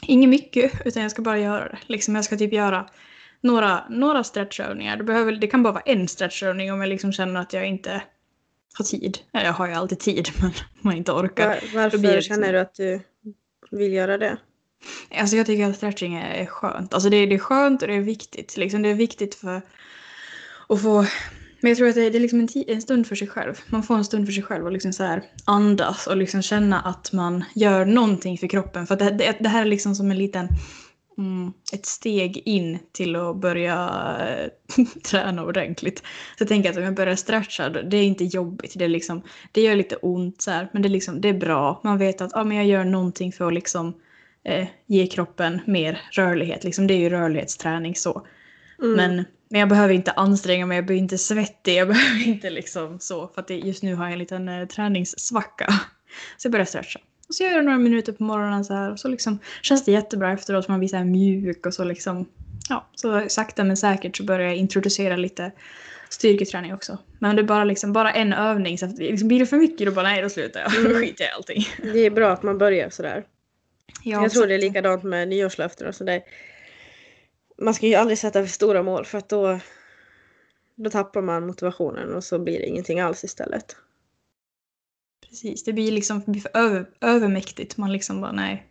Inget 0.03 0.29
mycket, 0.31 0.73
utan 0.85 1.03
jag 1.03 1.11
ska 1.11 1.23
bara 1.23 1.39
göra 1.39 1.69
det. 1.69 1.79
Liksom 1.87 2.15
jag 2.15 2.25
ska 2.25 2.37
typ 2.37 2.53
göra 2.53 2.89
några, 3.41 3.85
några 3.89 4.25
stretchövningar. 4.25 4.97
Det, 4.97 5.05
behöver, 5.05 5.33
det 5.33 5.47
kan 5.47 5.63
bara 5.63 5.73
vara 5.73 5.83
en 5.87 6.09
stretchövning 6.09 6.73
om 6.73 6.81
jag 6.81 6.89
liksom 6.89 7.13
känner 7.13 7.41
att 7.41 7.53
jag 7.53 7.67
inte 7.69 8.03
har 8.79 8.85
tid. 8.85 9.19
Ja, 9.33 9.43
Jag 9.43 9.53
har 9.53 9.67
ju 9.69 9.73
alltid 9.75 9.99
tid, 9.99 10.29
men 10.41 10.51
man 10.81 10.95
inte 10.97 11.13
orkar. 11.13 11.47
Var, 11.49 11.83
varför 11.83 11.99
det 11.99 12.17
liksom- 12.17 12.35
känner 12.37 12.53
du 12.53 12.59
att 12.59 12.75
du 12.75 13.01
vill 13.71 13.93
göra 13.93 14.19
det? 14.19 14.37
Alltså 15.19 15.37
jag 15.37 15.47
tycker 15.47 15.71
att 15.71 15.77
stretching 15.77 16.15
är 16.15 16.47
skönt. 16.47 16.95
Alltså 16.95 17.11
det, 17.11 17.17
är- 17.17 17.27
det 17.27 17.35
är 17.35 17.39
skönt 17.39 17.83
och 17.83 17.89
det 17.89 17.95
är 17.95 18.01
viktigt. 18.01 18.57
Liksom 18.57 18.83
det 18.83 18.89
är 18.89 18.95
viktigt 18.95 19.35
för 19.35 19.63
att 20.69 20.83
få... 20.83 21.07
Men 21.61 21.69
jag 21.69 21.79
tror 21.79 21.89
att 21.89 21.95
det 21.95 22.03
är, 22.07 22.11
det 22.11 22.19
är 22.19 22.21
liksom 22.21 22.41
en, 22.41 22.49
en 22.67 22.83
stund 22.83 23.07
för 23.07 23.15
sig 23.17 23.29
själv. 23.29 23.55
Man 23.69 23.83
får 23.83 23.95
en 23.95 24.05
stund 24.05 24.27
för 24.27 24.33
sig 24.33 24.43
själv 24.43 24.65
och 24.67 24.73
liksom 24.73 24.93
så 24.93 25.05
här 25.05 25.23
andas 25.45 26.07
och 26.07 26.17
liksom 26.17 26.43
känna 26.43 26.81
att 26.81 27.13
man 27.13 27.45
gör 27.55 27.85
någonting 27.85 28.39
för 28.39 28.47
kroppen. 28.49 28.87
För 28.87 28.95
att 28.95 28.99
det, 29.01 29.11
det, 29.11 29.37
det 29.41 29.49
här 29.49 29.61
är 29.63 29.67
liksom 29.67 29.95
som 29.95 30.11
en 30.11 30.19
liten... 30.19 30.49
Mm, 31.19 31.53
ett 31.73 31.87
steg 31.87 32.43
in 32.45 32.79
till 32.93 33.17
att 33.17 33.37
börja 33.37 33.91
eh, 34.29 34.85
träna 35.05 35.45
ordentligt. 35.45 35.99
Så 35.99 36.05
jag 36.39 36.49
tänker 36.49 36.71
att 36.71 36.77
om 36.77 36.83
jag 36.83 36.95
börjar 36.95 37.17
stretcha, 37.17 37.69
det 37.69 37.97
är 37.97 38.05
inte 38.05 38.25
jobbigt. 38.25 38.73
Det, 38.77 38.85
är 38.85 38.89
liksom, 38.89 39.23
det 39.53 39.61
gör 39.63 39.77
lite 39.77 39.97
ont 39.97 40.43
så 40.43 40.51
här, 40.51 40.69
men 40.73 40.83
det 40.83 40.89
är, 40.89 40.91
liksom, 40.91 41.21
det 41.21 41.29
är 41.29 41.39
bra. 41.39 41.81
Man 41.85 41.99
vet 41.99 42.21
att 42.21 42.37
ah, 42.37 42.45
men 42.45 42.57
jag 42.57 42.67
gör 42.67 42.85
någonting 42.85 43.33
för 43.33 43.47
att 43.47 43.55
liksom 43.55 43.95
eh, 44.45 44.67
ge 44.87 45.07
kroppen 45.07 45.61
mer 45.67 46.01
rörlighet. 46.13 46.65
Liksom, 46.65 46.87
det 46.87 46.95
är 46.95 46.99
ju 46.99 47.11
rörlighetsträning 47.11 47.95
så. 47.95 48.27
Mm. 48.83 48.93
Men, 48.97 49.25
men 49.51 49.61
jag 49.61 49.69
behöver 49.69 49.95
inte 49.95 50.13
anstränga 50.13 50.67
mig, 50.67 50.77
jag 50.77 50.87
blir 50.87 50.97
inte 50.97 51.19
svettig, 51.19 51.75
jag 51.77 51.89
behöver 51.95 52.29
inte 52.29 52.51
liksom 52.51 52.99
så. 53.01 53.29
För 53.29 53.41
att 53.41 53.49
det, 53.49 53.55
just 53.55 53.83
nu 53.83 53.95
har 53.95 54.05
jag 54.05 54.13
en 54.13 54.19
liten 54.19 54.49
eh, 54.49 54.67
träningssvacka. 54.67 55.67
Så 56.37 56.47
jag 56.47 56.53
börjar 56.53 56.67
stretcha. 56.67 56.99
Och 57.29 57.35
så 57.35 57.43
gör 57.45 57.51
jag 57.51 57.65
några 57.65 57.79
minuter 57.79 58.13
på 58.13 58.23
morgonen 58.23 58.65
så 58.65 58.75
här. 58.75 58.93
Och 58.93 58.99
så 59.01 59.09
liksom 59.09 59.39
känns 59.63 59.85
det 59.85 59.93
jättebra 59.93 60.33
efteråt, 60.33 60.69
man 60.69 60.79
blir 60.79 60.89
så 60.89 60.97
här 60.97 61.05
mjuk 61.05 61.67
och 61.67 61.75
så 61.75 61.85
liksom. 61.85 62.29
Ja, 62.69 62.89
så 62.95 63.25
sakta 63.29 63.65
men 63.65 63.77
säkert 63.77 64.17
så 64.17 64.25
börjar 64.25 64.47
jag 64.47 64.57
introducera 64.57 65.17
lite 65.17 65.53
styrketräning 66.09 66.75
också. 66.75 66.99
Men 67.19 67.37
det 67.37 67.43
är 67.43 67.47
bara 67.47 67.65
liksom 67.65 67.93
bara 67.93 68.13
en 68.13 68.33
övning. 68.33 68.79
Så 68.79 68.87
att, 68.87 68.99
liksom, 68.99 69.29
blir 69.29 69.39
det 69.39 69.47
för 69.47 69.57
mycket 69.57 69.87
då 69.87 69.93
bara 69.93 70.09
nej, 70.09 70.23
då 70.23 70.29
slutar 70.29 70.61
jag. 70.61 70.73
Då 70.85 70.91
Mm. 70.91 71.01
skiter 71.03 71.25
jag 71.25 71.31
i 71.31 71.35
allting. 71.35 71.65
Det 71.93 71.99
är 72.07 72.11
bra 72.11 72.31
att 72.33 72.43
man 72.43 72.59
börjar 72.59 72.91
sådär. 72.91 73.25
Ja, 74.03 74.23
jag 74.23 74.31
tror 74.31 74.47
det 74.47 74.55
är 74.55 74.59
likadant 74.59 75.03
med 75.03 75.29
nyårslöften 75.29 75.89
och 75.89 75.95
sådär. 75.95 76.23
Man 77.59 77.75
ska 77.75 77.87
ju 77.87 77.95
aldrig 77.95 78.19
sätta 78.19 78.43
för 78.43 78.49
stora 78.51 78.83
mål 78.83 79.05
för 79.05 79.19
att 79.19 79.29
då, 79.29 79.61
då 80.75 80.91
tappar 80.91 81.23
man 81.23 81.47
motivationen 81.47 82.15
och 82.15 82.25
så 82.25 82.39
blir 82.39 82.59
det 82.59 82.67
ingenting 82.67 83.01
alls 83.01 83.25
istället. 83.25 83.77
Precis, 85.29 85.65
det 85.65 85.73
blir 85.73 85.93
liksom 85.93 86.23
det 86.27 86.31
blir 86.31 86.43
för 86.43 86.57
över, 86.57 86.87
övermäktigt. 87.01 87.77
Man 87.77 87.93
liksom 87.93 88.21
bara 88.21 88.33
nej. 88.33 88.67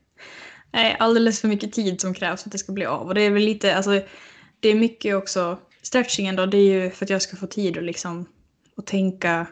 Nej, 0.72 0.96
alldeles 1.00 1.42
för 1.42 1.48
mycket 1.48 1.74
tid 1.74 2.02
som 2.02 2.14
krävs 2.14 2.44
för 2.44 2.50
att 2.50 2.52
det 2.52 2.58
ska 2.58 2.72
bli 2.72 2.86
av. 2.86 3.08
Och 3.08 3.14
det 3.14 3.22
är 3.22 3.32
väl 3.32 3.44
lite, 3.44 3.76
alltså 3.76 4.02
det 4.60 4.70
är 4.70 4.76
mycket 4.76 5.16
också, 5.16 5.58
stretchingen 5.82 6.36
då, 6.36 6.46
det 6.46 6.58
är 6.58 6.84
ju 6.84 6.90
för 6.90 7.06
att 7.06 7.10
jag 7.10 7.22
ska 7.22 7.38
få 7.38 7.48
tid 7.48 7.78
att 7.78 7.84
liksom 7.84 8.26
att 8.78 8.86
tänka 8.86 9.48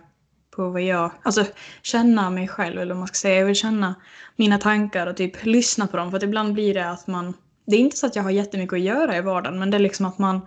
på 0.55 0.69
vad 0.69 0.81
jag, 0.81 1.11
alltså 1.23 1.45
känna 1.81 2.29
mig 2.29 2.47
själv 2.47 2.79
eller 2.79 2.93
vad 2.93 2.99
man 2.99 3.07
ska 3.07 3.15
säga. 3.15 3.39
Jag 3.39 3.45
vill 3.45 3.55
känna 3.55 3.95
mina 4.35 4.57
tankar 4.57 5.07
och 5.07 5.17
typ 5.17 5.45
lyssna 5.45 5.87
på 5.87 5.97
dem. 5.97 6.11
För 6.11 6.17
att 6.17 6.23
ibland 6.23 6.53
blir 6.53 6.73
det 6.73 6.89
att 6.89 7.07
man, 7.07 7.33
det 7.65 7.75
är 7.75 7.79
inte 7.79 7.97
så 7.97 8.05
att 8.07 8.15
jag 8.15 8.23
har 8.23 8.31
jättemycket 8.31 8.73
att 8.73 8.79
göra 8.79 9.17
i 9.17 9.21
vardagen 9.21 9.59
men 9.59 9.71
det 9.71 9.77
är 9.77 9.79
liksom 9.79 10.05
att 10.05 10.19
man 10.19 10.41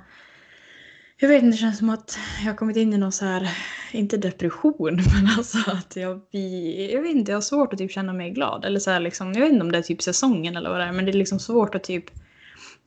jag 1.20 1.28
vet 1.28 1.42
inte, 1.42 1.56
det 1.56 1.60
känns 1.60 1.78
som 1.78 1.90
att 1.90 2.18
jag 2.40 2.50
har 2.50 2.56
kommit 2.56 2.76
in 2.76 2.92
i 2.92 2.98
någon 2.98 3.12
så 3.12 3.24
här, 3.24 3.50
inte 3.92 4.16
depression, 4.16 4.94
men 5.14 5.36
alltså 5.38 5.58
att 5.66 5.96
jag 5.96 6.20
blir, 6.30 6.92
jag 6.94 7.02
vet 7.02 7.10
inte, 7.10 7.32
jag 7.32 7.36
har 7.36 7.42
svårt 7.42 7.72
att 7.72 7.78
typ 7.78 7.90
känna 7.90 8.12
mig 8.12 8.30
glad. 8.30 8.64
Eller 8.64 8.80
så 8.80 8.90
här 8.90 9.00
liksom, 9.00 9.32
jag 9.32 9.40
vet 9.40 9.52
inte 9.52 9.64
om 9.64 9.72
det 9.72 9.78
är 9.78 9.82
typ 9.82 10.02
säsongen 10.02 10.56
eller 10.56 10.70
vad 10.70 10.80
det 10.80 10.84
är, 10.84 10.92
men 10.92 11.04
det 11.04 11.10
är 11.10 11.16
liksom 11.16 11.38
svårt 11.38 11.74
att 11.74 11.84
typ, 11.84 12.04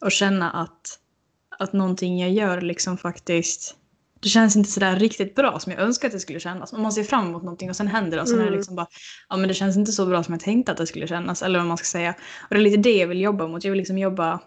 att 0.02 0.14
känna 0.14 0.52
att, 0.52 1.00
att 1.60 1.74
någonting 1.74 2.20
jag 2.20 2.32
gör 2.32 2.62
liksom 2.62 2.98
faktiskt, 2.98 3.76
det 4.22 4.30
känns 4.30 4.56
inte 4.56 4.70
sådär 4.72 4.96
riktigt 4.96 5.36
bra 5.36 5.60
som 5.60 5.72
jag 5.72 5.82
önskar 5.82 6.08
att 6.08 6.14
det 6.14 6.20
skulle 6.20 6.40
kännas. 6.40 6.74
Man 6.74 6.92
ser 6.92 7.04
fram 7.04 7.28
emot 7.28 7.44
någonting 7.44 7.70
och 7.70 7.76
sen 7.76 7.88
händer 7.88 8.18
det 8.18 8.22
och 8.22 8.30
sen 8.30 8.38
är 8.38 8.42
det 8.42 8.48
Mm. 8.48 8.58
liksom 8.58 8.76
bara, 8.76 8.88
ja 9.30 9.38
men 9.38 9.48
det 9.48 9.54
känns 9.54 9.78
inte 9.78 9.92
så 9.92 10.06
bra 10.06 10.24
som 10.24 10.34
jag 10.34 10.42
tänkte 10.42 10.72
att 10.72 10.78
det 10.78 10.88
skulle 10.88 11.08
kännas, 11.08 11.42
eller 11.42 11.60
vad 11.60 11.68
man 11.68 11.78
ska 11.78 11.86
säga. 11.86 12.14
Och 12.42 12.50
det 12.50 12.56
är 12.56 12.64
lite 12.64 12.78
det 12.78 12.98
jag 12.98 13.08
vill 13.08 13.22
jobba 13.22 13.48
mot, 13.48 13.64
jag 13.64 13.72
vill 13.72 13.78
liksom 13.78 13.98
jobba 13.98 14.40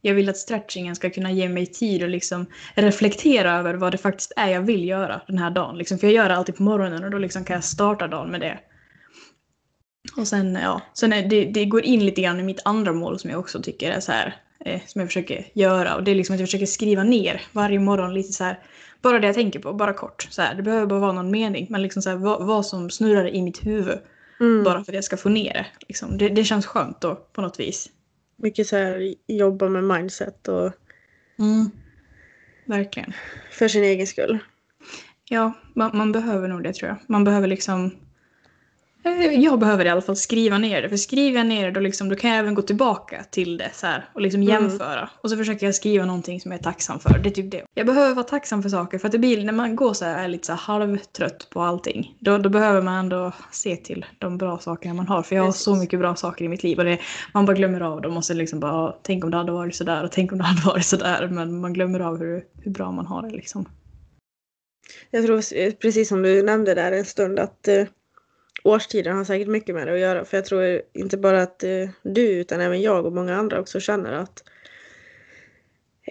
jag 0.00 0.14
vill 0.14 0.28
att 0.28 0.36
stretchingen 0.36 0.96
ska 0.96 1.10
kunna 1.10 1.32
ge 1.32 1.48
mig 1.48 1.66
tid 1.66 2.02
och 2.02 2.08
liksom 2.08 2.46
reflektera 2.74 3.52
över 3.52 3.74
vad 3.74 3.92
det 3.92 3.98
faktiskt 3.98 4.32
är 4.36 4.48
jag 4.48 4.60
vill 4.60 4.88
göra 4.88 5.22
den 5.26 5.38
här 5.38 5.50
dagen. 5.50 5.78
Liksom, 5.78 5.98
för 5.98 6.06
jag 6.06 6.14
gör 6.14 6.28
det 6.28 6.36
alltid 6.36 6.56
på 6.56 6.62
morgonen 6.62 7.04
och 7.04 7.10
då 7.10 7.18
liksom 7.18 7.44
kan 7.44 7.54
jag 7.54 7.64
starta 7.64 8.06
dagen 8.06 8.30
med 8.30 8.40
det. 8.40 8.58
Och 10.16 10.28
sen, 10.28 10.58
ja, 10.62 10.82
sen 10.94 11.10
det, 11.10 11.44
det 11.44 11.64
går 11.64 11.82
in 11.82 12.06
lite 12.06 12.22
grann 12.22 12.40
i 12.40 12.42
mitt 12.42 12.60
andra 12.64 12.92
mål 12.92 13.18
som 13.18 13.30
jag 13.30 13.40
också 13.40 13.62
tycker 13.62 13.90
är 13.90 14.00
så 14.00 14.12
här, 14.12 14.34
eh, 14.64 14.80
som 14.86 15.00
jag 15.00 15.08
försöker 15.08 15.46
göra. 15.52 15.94
Och 15.96 16.04
det 16.04 16.10
är 16.10 16.14
liksom 16.14 16.34
att 16.34 16.40
jag 16.40 16.48
försöker 16.48 16.66
skriva 16.66 17.02
ner 17.04 17.42
varje 17.52 17.78
morgon 17.78 18.14
lite 18.14 18.32
så 18.32 18.44
här, 18.44 18.58
bara 19.02 19.18
det 19.18 19.26
jag 19.26 19.34
tänker 19.36 19.60
på, 19.60 19.72
bara 19.72 19.92
kort. 19.92 20.28
Så 20.30 20.42
här, 20.42 20.54
det 20.54 20.62
behöver 20.62 20.86
bara 20.86 21.00
vara 21.00 21.12
någon 21.12 21.30
mening, 21.30 21.66
men 21.70 21.82
liksom 21.82 22.02
så 22.02 22.10
här, 22.10 22.16
vad, 22.16 22.46
vad 22.46 22.66
som 22.66 22.90
snurrar 22.90 23.28
i 23.28 23.42
mitt 23.42 23.66
huvud. 23.66 23.98
Mm. 24.40 24.64
Bara 24.64 24.84
för 24.84 24.92
att 24.92 24.94
jag 24.94 25.04
ska 25.04 25.16
få 25.16 25.28
ner 25.28 25.52
det. 25.52 25.66
Liksom. 25.88 26.18
det. 26.18 26.28
Det 26.28 26.44
känns 26.44 26.66
skönt 26.66 27.00
då 27.00 27.14
på 27.14 27.40
något 27.40 27.60
vis. 27.60 27.90
Mycket 28.36 28.66
så 28.66 28.76
här 28.76 29.14
jobba 29.26 29.68
med 29.68 29.84
mindset 29.84 30.48
och 30.48 30.72
Mm. 31.38 31.70
Verkligen. 32.64 33.12
för 33.50 33.68
sin 33.68 33.84
egen 33.84 34.06
skull. 34.06 34.38
Ja, 35.28 35.52
man, 35.74 35.96
man 35.96 36.12
behöver 36.12 36.48
nog 36.48 36.62
det 36.62 36.72
tror 36.72 36.88
jag. 36.88 36.96
Man 37.06 37.24
behöver 37.24 37.48
liksom... 37.48 37.96
eh, 39.06 39.40
Jag 39.40 39.58
behöver 39.58 39.84
i 39.84 39.88
alla 39.88 40.00
fall 40.00 40.16
skriva 40.16 40.58
ner 40.58 40.82
det. 40.82 40.88
För 40.88 40.96
skriver 40.96 41.38
jag 41.38 41.46
ner 41.46 41.64
det 41.64 41.70
då, 41.70 41.80
liksom, 41.80 42.08
då 42.08 42.16
kan 42.16 42.30
jag 42.30 42.38
även 42.38 42.54
gå 42.54 42.62
tillbaka 42.62 43.24
till 43.30 43.58
det 43.58 43.70
så 43.74 43.86
här, 43.86 44.08
och 44.14 44.20
liksom 44.20 44.42
Mm. 44.42 44.52
jämföra. 44.52 45.10
Och 45.20 45.30
så 45.30 45.36
försöker 45.36 45.66
jag 45.66 45.74
skriva 45.74 46.04
någonting 46.04 46.40
som 46.40 46.50
jag 46.52 46.58
är 46.58 46.62
tacksam 46.62 46.98
för. 46.98 47.18
Det 47.18 47.28
är 47.28 47.30
typ 47.30 47.50
det. 47.50 47.62
Jag 47.74 47.86
behöver 47.86 48.14
vara 48.14 48.24
tacksam 48.26 48.62
för 48.62 48.68
saker. 48.70 48.98
För 48.98 49.08
att 49.08 49.12
det 49.12 49.18
blir, 49.18 49.44
när 49.44 49.52
man 49.52 49.76
går 49.76 49.92
så 49.92 50.04
här, 50.04 50.24
är 50.24 50.28
lite 50.28 50.46
så 50.46 50.52
här 50.52 50.58
halvtrött 50.60 51.50
på 51.50 51.60
allting. 51.62 52.16
Då, 52.20 52.38
då 52.38 52.48
behöver 52.48 52.82
man 52.82 52.94
ändå 52.94 53.32
se 53.52 53.76
till 53.76 54.04
de 54.18 54.38
bra 54.38 54.58
sakerna 54.58 54.94
man 54.94 55.08
har. 55.08 55.22
För 55.22 55.36
jag 55.36 55.42
har 55.44 55.52
så 55.52 55.70
Precis. 55.70 55.80
mycket 55.82 55.98
bra 55.98 56.16
saker 56.16 56.44
i 56.44 56.48
mitt 56.48 56.62
liv. 56.62 56.78
Och 56.78 56.84
det, 56.84 56.98
man 57.34 57.46
bara 57.46 57.56
glömmer 57.56 57.80
av 57.80 58.00
dem. 58.00 58.16
Och 58.16 58.24
sen 58.24 58.38
liksom 58.38 58.60
bara, 58.60 58.72
"Ah, 58.72 58.98
tänk 59.02 59.24
om 59.24 59.30
det 59.30 59.36
hade 59.36 59.52
varit 59.52 59.74
sådär. 59.74 60.04
Och 60.04 60.12
tänk 60.12 60.32
om 60.32 60.38
det 60.38 60.44
hade 60.44 60.66
varit 60.66 60.84
sådär. 60.86 61.28
Men 61.28 61.60
man 61.60 61.72
glömmer 61.72 62.00
av 62.00 62.18
hur, 62.18 62.44
hur 62.62 62.70
bra 62.70 62.92
man 62.92 63.06
har 63.06 63.22
det 63.22 63.30
liksom. 63.30 63.68
Jag 65.10 65.26
tror 65.26 65.42
eh, 65.54 65.72
precis 65.72 66.08
som 66.08 66.22
du 66.22 66.42
nämnde 66.42 66.74
där 66.74 66.92
en 66.92 67.04
stund 67.04 67.38
att 67.38 67.68
årstiden 68.68 69.16
har 69.16 69.24
säkert 69.24 69.48
mycket 69.48 69.74
med 69.74 69.86
det 69.86 69.92
att 69.94 70.00
göra. 70.00 70.24
För 70.24 70.36
jag 70.36 70.44
tror 70.44 70.82
inte 70.92 71.16
bara 71.16 71.42
att 71.42 71.64
eh, 71.64 71.88
du 72.02 72.28
utan 72.28 72.60
även 72.60 72.82
jag 72.82 73.06
och 73.06 73.12
många 73.12 73.36
andra 73.36 73.60
också 73.60 73.80
känner 73.80 74.12
att 74.12 74.42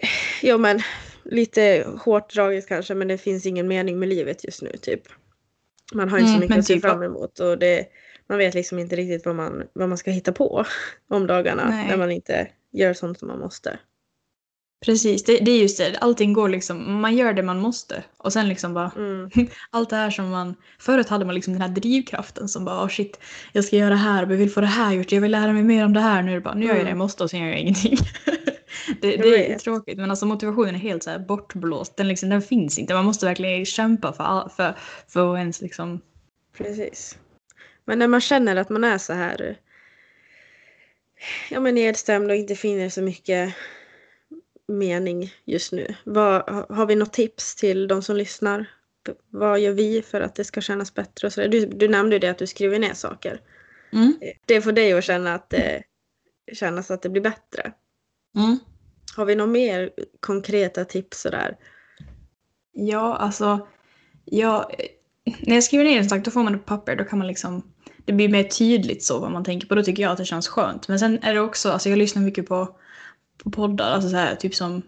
eh, 0.02 0.10
ja 0.42 0.58
men 0.58 0.80
lite 1.24 1.88
hårt 2.06 2.34
draget 2.34 2.68
kanske 2.68 2.96
men 2.96 3.08
det 3.08 3.18
finns 3.18 3.46
ingen 3.46 3.68
mening 3.68 4.00
med 4.00 4.10
livet 4.10 4.44
just 4.44 4.62
nu 4.62 4.72
typ. 4.82 5.02
Man 5.94 6.10
har 6.10 6.18
inte 6.18 6.28
så 6.32 6.36
Mm, 6.36 6.40
mycket 6.40 6.50
men 6.50 6.60
att 6.60 6.66
se 6.66 6.74
typ- 6.74 6.82
fram 6.84 7.04
emot 7.04 7.40
och 7.40 7.58
det, 7.58 7.86
man 8.28 8.38
vet 8.38 8.54
liksom 8.54 8.80
inte 8.80 8.96
riktigt 8.96 9.26
vad 9.26 9.36
man, 9.36 9.64
vad 9.74 9.90
man 9.90 9.98
ska 9.98 10.12
hitta 10.12 10.32
på 10.32 10.66
om 11.10 11.28
dagarna 11.28 11.70
Nej. 11.70 11.88
när 11.88 11.98
man 11.98 12.12
inte 12.12 12.48
gör 12.72 12.94
sånt 12.94 13.20
som 13.20 13.28
man 13.28 13.40
måste. 13.40 13.80
Precis, 14.86 15.24
det, 15.24 15.38
det 15.40 15.52
är 15.52 15.62
just 15.62 15.78
det. 15.78 15.98
Allting 16.02 16.34
går 16.34 16.50
liksom, 16.50 17.02
man 17.02 17.16
gör 17.18 17.34
det 17.34 17.44
man 17.44 17.60
måste. 17.60 18.04
Och 18.18 18.34
sen 18.34 18.50
liksom 18.50 18.74
bara, 18.74 18.92
Mm. 18.96 19.30
allt 19.70 19.90
det 19.90 19.96
här 19.96 20.10
som 20.10 20.30
man... 20.30 20.56
Förut 20.80 21.10
hade 21.10 21.26
man 21.26 21.36
liksom 21.36 21.54
den 21.54 21.62
här 21.62 21.70
drivkraften 21.70 22.48
som 22.50 22.66
bara, 22.66 22.84
oh 22.84 22.88
shit, 22.90 23.20
jag 23.54 23.64
ska 23.66 23.76
göra 23.76 23.90
det 23.90 23.96
här, 23.96 24.20
jag 24.20 24.28
vill 24.28 24.52
få 24.52 24.62
det 24.62 24.68
här 24.68 24.94
gjort, 24.94 25.12
jag 25.12 25.22
vill 25.22 25.32
lära 25.32 25.54
mig 25.54 25.64
mer 25.64 25.86
om 25.86 25.94
det 25.94 26.00
här. 26.00 26.22
Nu 26.24 26.32
är 26.32 26.36
det 26.36 26.42
bara, 26.42 26.54
nu 26.54 26.66
gör 26.66 26.76
jag 26.76 26.78
det 26.78 26.80
jag 26.82 26.88
Mm. 26.88 26.98
måste 26.98 27.24
och 27.24 27.30
sen 27.30 27.40
gör 27.40 27.48
jag 27.50 27.60
ingenting. 27.60 27.98
det, 29.02 29.18
det 29.18 29.52
är 29.54 29.60
tråkigt, 29.60 29.98
men 29.98 30.10
alltså 30.10 30.26
motivationen 30.26 30.76
är 30.76 30.80
helt 30.80 31.04
så 31.04 31.20
bortblåst. 31.28 31.98
Den, 31.98 32.08
liksom, 32.08 32.30
den 32.30 32.42
finns 32.42 32.80
inte. 32.80 32.94
Man 32.94 33.06
måste 33.06 33.26
verkligen 33.26 33.66
kämpa 33.66 34.14
för, 34.14 34.24
all- 34.24 34.50
för, 34.50 34.76
för 35.08 35.34
att 35.34 35.40
ens 35.40 35.62
liksom... 35.62 36.02
Precis. 36.58 37.18
Men 37.86 38.00
när 38.00 38.08
man 38.08 38.22
känner 38.22 38.56
att 38.56 38.70
man 38.70 38.84
är 38.84 38.98
så 38.98 39.14
här 39.14 39.58
ja, 41.50 41.60
men 41.60 41.76
nedstämd 41.76 42.32
och 42.32 42.36
inte 42.38 42.56
finner 42.56 42.90
så 42.90 43.02
mycket 43.02 43.54
mening 44.68 45.34
just 45.46 45.72
nu. 45.72 45.96
Vad, 46.04 46.50
ha- 46.50 46.66
har 46.76 46.86
vi 46.86 46.96
något 46.96 47.14
tips 47.14 47.56
till 47.56 47.88
de 47.88 48.02
som 48.02 48.16
lyssnar? 48.16 48.66
Vad 49.30 49.60
gör 49.60 49.72
vi 49.72 50.02
för 50.02 50.22
att 50.22 50.36
det 50.36 50.44
ska 50.44 50.62
kännas 50.62 50.94
bättre? 50.94 51.28
Och 51.28 51.34
så? 51.34 51.48
Du, 51.48 51.66
du 51.66 51.88
nämnde 51.88 52.16
ju 52.16 52.20
det 52.20 52.28
att 52.30 52.38
du 52.38 52.48
skriver 52.48 52.80
ner 52.80 52.94
saker. 52.94 53.42
Mm. 53.94 54.14
Eh, 54.22 54.32
Det 54.46 54.62
får 54.62 54.72
dig 54.72 54.94
att 54.94 55.04
känna 55.04 55.34
att 55.34 55.50
det 55.50 55.84
kännas 56.54 56.92
att 56.92 57.02
det 57.02 57.10
blir 57.10 57.22
bättre. 57.22 57.72
Mm. 58.36 58.60
Har 59.16 59.26
vi 59.26 59.36
några 59.36 59.52
mer 59.52 59.92
konkreta 60.20 60.86
tips 60.86 61.22
sådär? 61.22 61.58
Ja, 62.74 63.16
alltså... 63.16 63.68
Jag, 64.26 64.72
när 65.40 65.56
jag 65.56 65.64
skriver 65.64 65.84
ner 65.86 65.98
en 65.98 66.10
sak 66.10 66.26
då 66.26 66.32
får 66.32 66.44
man 66.44 66.54
det 66.54 66.60
på 66.60 66.64
papper. 66.66 66.96
Då 66.96 67.04
kan 67.04 67.20
man 67.20 67.28
liksom... 67.28 67.72
Det 68.06 68.14
blir 68.14 68.30
mer 68.30 68.44
tydligt 68.44 69.04
så 69.04 69.20
vad 69.20 69.32
man 69.32 69.44
tänker 69.44 69.68
på. 69.68 69.76
Då 69.76 69.84
tycker 69.84 70.04
jag 70.04 70.12
att 70.12 70.18
det 70.18 70.26
känns 70.26 70.48
skönt. 70.48 70.88
Men 70.88 71.00
sen 71.00 71.24
är 71.24 71.34
det 71.34 71.40
också... 71.40 71.70
Alltså 71.72 71.90
jag 71.90 72.00
lyssnar 72.00 72.22
mycket 72.22 72.48
på, 72.48 72.80
på 73.44 73.52
poddar. 73.52 73.92
Alltså 73.92 74.10
så 74.10 74.16
här, 74.16 74.36
typ 74.36 74.56
som... 74.56 74.82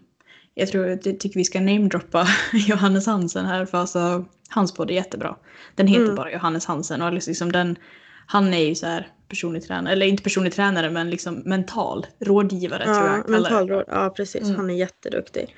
Jag 0.54 0.68
tror 0.68 0.86
jag 0.86 1.02
tycker 1.02 1.34
vi 1.34 1.44
ska 1.44 1.60
namedroppa 1.60 2.26
Johannes 2.52 3.06
Hansen 3.06 3.46
här. 3.46 3.66
För 3.66 3.78
alltså, 3.78 4.24
hans 4.48 4.74
podd 4.74 4.90
är 4.90 4.94
jättebra. 4.94 5.36
Den 5.74 5.86
heter 5.86 6.02
Mm. 6.04 6.14
bara 6.16 6.32
Johannes 6.32 6.66
Hansen. 6.66 7.02
Och 7.02 7.12
liksom 7.12 7.52
den, 7.52 7.78
han 8.26 8.54
är 8.54 8.64
ju 8.68 8.74
så 8.74 8.86
här 8.86 9.08
personlig 9.28 9.62
tränare. 9.62 9.92
Eller 9.92 10.06
inte 10.06 10.22
personlig 10.22 10.52
tränare 10.52 10.90
men 10.90 11.10
liksom 11.10 11.34
mental 11.34 12.06
rådgivare 12.20 12.84
tror 12.84 12.96
jag 12.96 13.04
Ja, 13.06 13.08
han 13.10 13.22
kallar 13.22 13.36
det. 13.36 13.42
mentalråd. 13.42 13.84
Ja, 13.88 14.10
precis. 14.16 14.42
Mm. 14.42 14.56
Han 14.56 14.70
är 14.70 14.74
jätteduktig. 14.74 15.54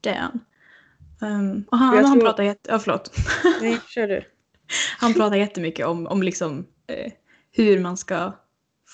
Det 0.00 0.10
är 0.10 0.20
han. 0.20 0.40
Um, 1.20 1.64
och 1.70 1.78
han, 1.78 1.96
han 2.04 2.12
tror- 2.12 2.20
pratar 2.20 2.42
jätte... 2.42 2.70
Ja, 2.70 2.78
förlåt. 2.78 3.16
Nej, 3.62 3.78
kör 3.88 4.08
du. 4.08 4.22
Han 4.98 5.14
pratar 5.14 5.36
jättemycket 5.36 5.86
om, 5.86 6.06
om 6.06 6.22
liksom, 6.22 6.66
eh, 6.86 7.12
hur 7.52 7.80
man 7.80 7.96
ska 7.96 8.32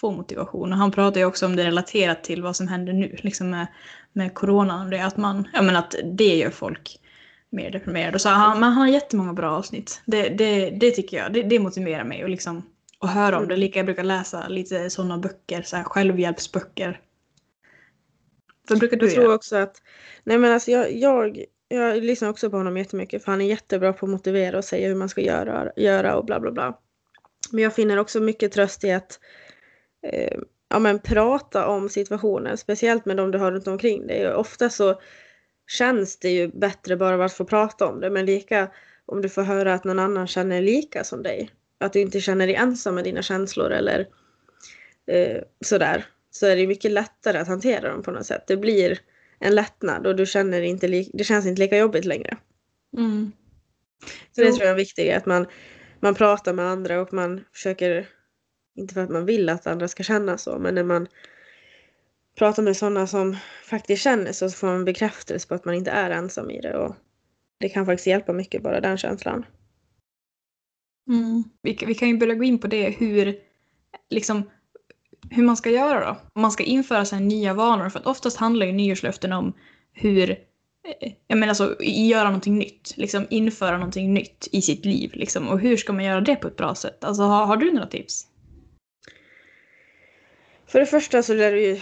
få 0.02 0.10
motivation. 0.10 0.72
Och 0.72 0.78
han 0.78 0.90
pratar 0.90 1.20
ju 1.20 1.26
också 1.26 1.46
om 1.46 1.56
det 1.56 1.64
relaterat 1.64 2.24
till 2.24 2.42
vad 2.42 2.56
som 2.56 2.68
händer 2.68 2.92
nu 2.92 3.16
liksom 3.18 3.50
med, 3.50 3.66
med 4.12 4.34
coronan. 4.34 4.90
Det 4.90 4.98
är 4.98 5.06
att, 5.06 5.16
man, 5.16 5.48
ja, 5.52 5.62
men 5.62 5.76
att 5.76 5.94
det 6.04 6.36
gör 6.36 6.50
folk 6.50 7.00
mer 7.50 7.70
deprimerade. 7.70 8.18
Så 8.18 8.28
han, 8.28 8.60
men 8.60 8.72
han 8.72 8.82
har 8.82 8.88
jättemånga 8.88 9.32
bra 9.32 9.50
avsnitt. 9.50 10.02
Det, 10.06 10.28
det, 10.28 10.70
det 10.70 10.90
tycker 10.90 11.16
jag, 11.16 11.32
det, 11.32 11.42
det 11.42 11.58
motiverar 11.58 12.04
mig 12.04 12.22
att 12.22 12.30
liksom, 12.30 12.62
att 12.98 13.10
höra 13.10 13.38
om 13.38 13.48
det. 13.48 13.56
Lika 13.56 13.78
jag 13.78 13.86
brukar 13.86 14.04
läsa 14.04 14.48
lite 14.48 14.90
sådana 14.90 15.18
böcker, 15.18 15.62
så 15.62 15.76
här 15.76 15.84
självhjälpsböcker. 15.84 17.00
Vad 18.68 18.78
brukar 18.78 18.96
du 18.96 19.06
Jag 19.06 19.14
tror 19.14 19.24
göra? 19.24 19.34
också 19.34 19.56
att, 19.56 19.82
nej 20.24 20.38
men 20.38 20.52
alltså 20.52 20.70
jag, 20.70 20.92
jag, 20.92 21.44
jag 21.68 22.04
lyssnar 22.04 22.28
också 22.28 22.50
på 22.50 22.56
honom 22.56 22.76
jättemycket 22.76 23.24
för 23.24 23.32
han 23.32 23.40
är 23.40 23.46
jättebra 23.46 23.92
på 23.92 24.06
att 24.06 24.10
motivera 24.10 24.58
och 24.58 24.64
säga 24.64 24.88
hur 24.88 24.94
man 24.94 25.08
ska 25.08 25.20
göra, 25.20 25.72
göra 25.76 26.16
och 26.16 26.24
bla 26.24 26.40
bla 26.40 26.50
bla. 26.50 26.78
Men 27.50 27.64
jag 27.64 27.74
finner 27.74 27.96
också 27.96 28.20
mycket 28.20 28.52
tröst 28.52 28.84
i 28.84 28.92
att 28.92 29.18
eh, 30.02 30.38
ja, 30.68 30.78
men 30.78 30.98
prata 30.98 31.66
om 31.66 31.88
situationen, 31.88 32.56
speciellt 32.56 33.06
med 33.06 33.16
de 33.16 33.30
du 33.30 33.38
har 33.38 33.52
runt 33.52 33.66
omkring 33.66 34.06
dig. 34.06 34.34
Ofta 34.34 34.70
så 34.70 35.00
känns 35.66 36.18
det 36.18 36.30
ju 36.30 36.48
bättre 36.48 36.96
bara 36.96 37.24
att 37.24 37.32
få 37.32 37.44
prata 37.44 37.86
om 37.86 38.00
det, 38.00 38.10
men 38.10 38.26
lika 38.26 38.70
om 39.06 39.22
du 39.22 39.28
får 39.28 39.42
höra 39.42 39.74
att 39.74 39.84
någon 39.84 39.98
annan 39.98 40.26
känner 40.26 40.62
lika 40.62 41.04
som 41.04 41.22
dig. 41.22 41.50
Att 41.78 41.92
du 41.92 42.00
inte 42.00 42.20
känner 42.20 42.46
dig 42.46 42.56
ensam 42.56 42.94
med 42.94 43.04
dina 43.04 43.22
känslor 43.22 43.70
eller 43.70 44.06
eh, 45.06 45.42
sådär. 45.64 46.06
Så 46.30 46.46
är 46.46 46.56
det 46.56 46.66
mycket 46.66 46.90
lättare 46.90 47.38
att 47.38 47.48
hantera 47.48 47.92
dem 47.92 48.02
på 48.02 48.10
något 48.10 48.26
sätt. 48.26 48.46
Det 48.46 48.56
blir 48.56 48.98
en 49.38 49.54
lättnad 49.54 50.06
och 50.06 50.16
du 50.16 50.26
känner 50.26 50.62
inte 50.62 51.04
det 51.12 51.24
känns 51.24 51.46
inte 51.46 51.62
lika 51.62 51.76
jobbigt 51.76 52.04
längre. 52.04 52.36
Mm. 52.96 53.32
Så 54.32 54.40
det 54.40 54.52
tror 54.52 54.62
jag 54.62 54.70
är 54.70 54.76
viktigt, 54.76 55.14
att 55.14 55.26
man, 55.26 55.46
man 56.00 56.14
pratar 56.14 56.52
med 56.52 56.64
andra 56.64 57.00
och 57.00 57.12
man 57.12 57.44
försöker, 57.52 58.08
inte 58.76 58.94
för 58.94 59.00
att 59.00 59.10
man 59.10 59.26
vill 59.26 59.48
att 59.48 59.66
andra 59.66 59.88
ska 59.88 60.02
känna 60.02 60.38
så, 60.38 60.58
men 60.58 60.74
när 60.74 60.84
man 60.84 61.06
pratar 62.38 62.62
med 62.62 62.76
sådana 62.76 63.06
som 63.06 63.36
faktiskt 63.64 64.02
känner 64.02 64.32
så, 64.32 64.50
så 64.50 64.56
får 64.56 64.66
man 64.66 64.84
bekräftelse 64.84 65.48
på 65.48 65.54
att 65.54 65.64
man 65.64 65.74
inte 65.74 65.90
är 65.90 66.10
ensam 66.10 66.50
i 66.50 66.60
det. 66.60 66.76
Och 66.76 66.94
det 67.58 67.68
kan 67.68 67.86
faktiskt 67.86 68.06
hjälpa 68.06 68.32
mycket, 68.32 68.62
bara 68.62 68.80
den 68.80 68.98
känslan. 68.98 69.44
Mm. 71.08 71.44
Vi, 71.62 71.78
vi 71.86 71.94
kan 71.94 72.08
ju 72.08 72.18
börja 72.18 72.34
gå 72.34 72.44
in 72.44 72.58
på 72.58 72.66
det 72.66 72.90
hur, 72.90 73.34
liksom, 74.10 74.50
hur 75.30 75.42
man 75.42 75.56
ska 75.56 75.70
göra 75.70 76.06
då. 76.06 76.16
Om 76.32 76.42
man 76.42 76.52
ska 76.52 76.64
införa 76.64 77.04
sig 77.04 77.20
nya 77.20 77.54
vanor. 77.54 77.88
För 77.88 77.98
att 77.98 78.06
oftast 78.06 78.36
handlar 78.36 78.66
ju 78.66 78.72
nyårslöften 78.72 79.32
om 79.32 79.52
hur, 79.92 80.30
eh, 80.30 81.12
jag 81.26 81.38
menar 81.38 81.48
alltså 81.48 81.76
göra 81.82 82.24
någonting 82.24 82.58
nytt. 82.58 82.96
Liksom 82.96 83.26
införa 83.30 83.76
någonting 83.76 84.14
nytt 84.14 84.48
i 84.52 84.62
sitt 84.62 84.84
liv. 84.84 85.10
Liksom. 85.14 85.48
Och 85.48 85.60
hur 85.60 85.76
ska 85.76 85.92
man 85.92 86.04
göra 86.04 86.20
det 86.20 86.36
på 86.36 86.48
ett 86.48 86.56
bra 86.56 86.74
sätt? 86.74 87.04
Alltså 87.04 87.22
har, 87.22 87.46
har 87.46 87.56
du 87.56 87.72
några 87.72 87.86
tips? 87.86 88.26
För 90.72 90.80
det 90.80 90.86
första 90.86 91.22
så 91.22 91.34
lär 91.34 91.52
du 91.52 91.60
ju 91.62 91.80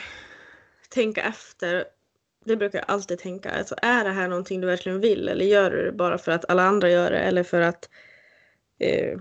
tänka 0.89 1.23
efter. 1.23 1.85
Det 2.45 2.57
brukar 2.57 2.79
jag 2.79 2.91
alltid 2.91 3.19
tänka. 3.19 3.51
Alltså, 3.51 3.75
är 3.83 4.05
det 4.05 4.11
här 4.11 4.29
någonting 4.29 4.61
du 4.61 4.67
verkligen 4.67 5.01
vill 5.01 5.29
eller 5.29 5.45
gör 5.45 5.71
du 5.71 5.85
det 5.85 5.93
bara 5.93 6.19
för 6.19 6.33
att 6.33 6.51
alla 6.51 6.63
andra 6.63 6.91
gör 6.91 7.11
det 7.11 7.19
eller 7.19 7.43
för 7.43 7.61
att 7.61 7.89
eh, 8.79 9.19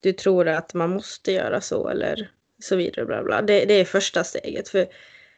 du 0.00 0.12
tror 0.12 0.48
att 0.48 0.74
man 0.74 0.90
måste 0.90 1.32
göra 1.32 1.60
så 1.60 1.88
eller 1.88 2.30
så 2.62 2.76
vidare. 2.76 3.06
Bla 3.06 3.22
bla. 3.24 3.42
Det, 3.42 3.64
det 3.64 3.74
är 3.74 3.84
första 3.84 4.24
steget. 4.24 4.68
För 4.68 4.86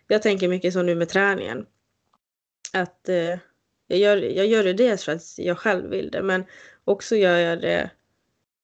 jag 0.07 0.23
tänker 0.23 0.49
mycket 0.49 0.73
så 0.73 0.83
nu 0.83 0.95
med 0.95 1.09
träningen. 1.09 1.67
Att 2.73 3.09
eh, 3.09 3.38
jag, 3.87 3.99
gör, 3.99 4.17
jag 4.17 4.47
gör 4.47 4.65
det 4.65 4.73
dels 4.73 5.05
för 5.05 5.12
att 5.12 5.38
jag 5.38 5.59
själv 5.59 5.91
vill 5.91 6.11
det 6.11 6.23
men 6.23 6.45
också 6.85 7.17
gör 7.17 7.38
jag 7.38 7.61
det 7.61 7.91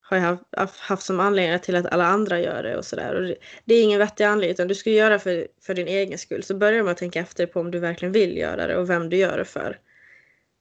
har 0.07 0.17
jag 0.17 0.39
haft, 0.57 0.81
haft 0.81 1.03
som 1.03 1.21
anledning 1.21 1.61
till 1.61 1.77
att 1.77 1.87
alla 1.87 2.07
andra 2.07 2.41
gör 2.41 2.63
det 2.63 2.77
och 2.77 2.85
sådär. 2.85 3.15
Det, 3.15 3.37
det 3.65 3.75
är 3.75 3.83
ingen 3.83 3.99
vettig 3.99 4.25
anledning 4.25 4.51
utan 4.51 4.69
du 4.69 4.75
ska 4.75 4.91
göra 4.91 5.11
det 5.11 5.19
för, 5.19 5.49
för 5.61 5.75
din 5.75 5.89
egen 5.89 6.19
skull. 6.19 6.43
Så 6.43 6.55
börja 6.55 6.83
med 6.83 6.93
att 6.93 6.99
tänka 6.99 7.21
efter 7.21 7.47
på 7.47 7.61
om 7.61 7.71
du 7.71 7.79
verkligen 7.79 8.13
vill 8.13 8.37
göra 8.37 8.67
det 8.67 8.77
och 8.77 8.91
vem 8.91 9.11
du 9.11 9.17
gör 9.17 9.39
det 9.39 9.45
för. 9.45 9.79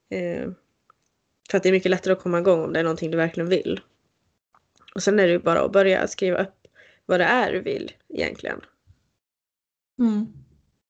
Eh, 0.09 0.49
för 1.51 1.57
att 1.57 1.63
det 1.63 1.69
är 1.69 1.73
mycket 1.73 1.91
lättare 1.91 2.13
att 2.13 2.19
komma 2.19 2.39
igång 2.39 2.63
om 2.63 2.73
det 2.73 2.79
är 2.79 2.83
någonting 2.83 3.11
du 3.11 3.17
verkligen 3.17 3.49
vill. 3.49 3.79
Och 4.95 5.03
sen 5.03 5.19
är 5.19 5.27
det 5.27 5.31
ju 5.31 5.39
bara 5.39 5.61
att 5.61 5.71
börja 5.71 6.07
skriva 6.07 6.41
upp 6.41 6.67
vad 7.05 7.19
det 7.19 7.25
är 7.25 7.53
du 7.53 7.61
vill 7.61 7.91
egentligen. 8.09 8.61
Mm. 9.99 10.27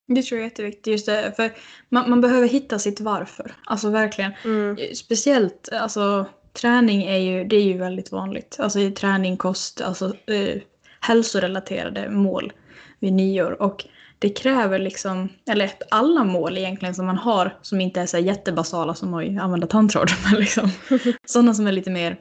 Det 0.07 0.23
tror 0.23 0.39
jag 0.39 0.45
är 0.45 0.49
jätteviktigt. 0.49 0.87
Just 0.87 1.05
det, 1.05 1.33
för 1.35 1.51
man, 1.89 2.09
man 2.09 2.21
behöver 2.21 2.47
hitta 2.47 2.79
sitt 2.79 2.99
varför. 2.99 3.55
Alltså 3.65 3.89
verkligen. 3.89 4.33
Mm. 4.45 4.77
Speciellt 4.95 5.69
alltså, 5.71 6.25
träning 6.53 7.03
är 7.03 7.17
ju, 7.17 7.43
det 7.43 7.55
är 7.55 7.63
ju 7.63 7.77
väldigt 7.77 8.11
vanligt. 8.11 8.57
Alltså 8.59 8.91
träning, 8.91 9.37
kost, 9.37 9.81
alltså 9.81 10.05
eh, 10.27 10.61
hälsorelaterade 10.99 12.09
mål 12.09 12.53
vid 12.99 13.13
nyår. 13.13 13.61
Och 13.61 13.85
det 14.19 14.29
kräver 14.29 14.79
liksom, 14.79 15.29
eller 15.49 15.71
alla 15.89 16.23
mål 16.23 16.57
egentligen 16.57 16.95
som 16.95 17.05
man 17.05 17.17
har 17.17 17.57
som 17.61 17.81
inte 17.81 18.01
är 18.01 18.05
så 18.05 18.17
jättebasala 18.17 18.95
som 18.95 19.13
att 19.13 19.41
använda 19.41 19.67
tandtråd. 19.67 20.09
Men 20.31 20.39
liksom, 20.39 20.71
sådana 21.25 21.53
som 21.53 21.67
är 21.67 21.71
lite 21.71 21.89
mer, 21.89 22.19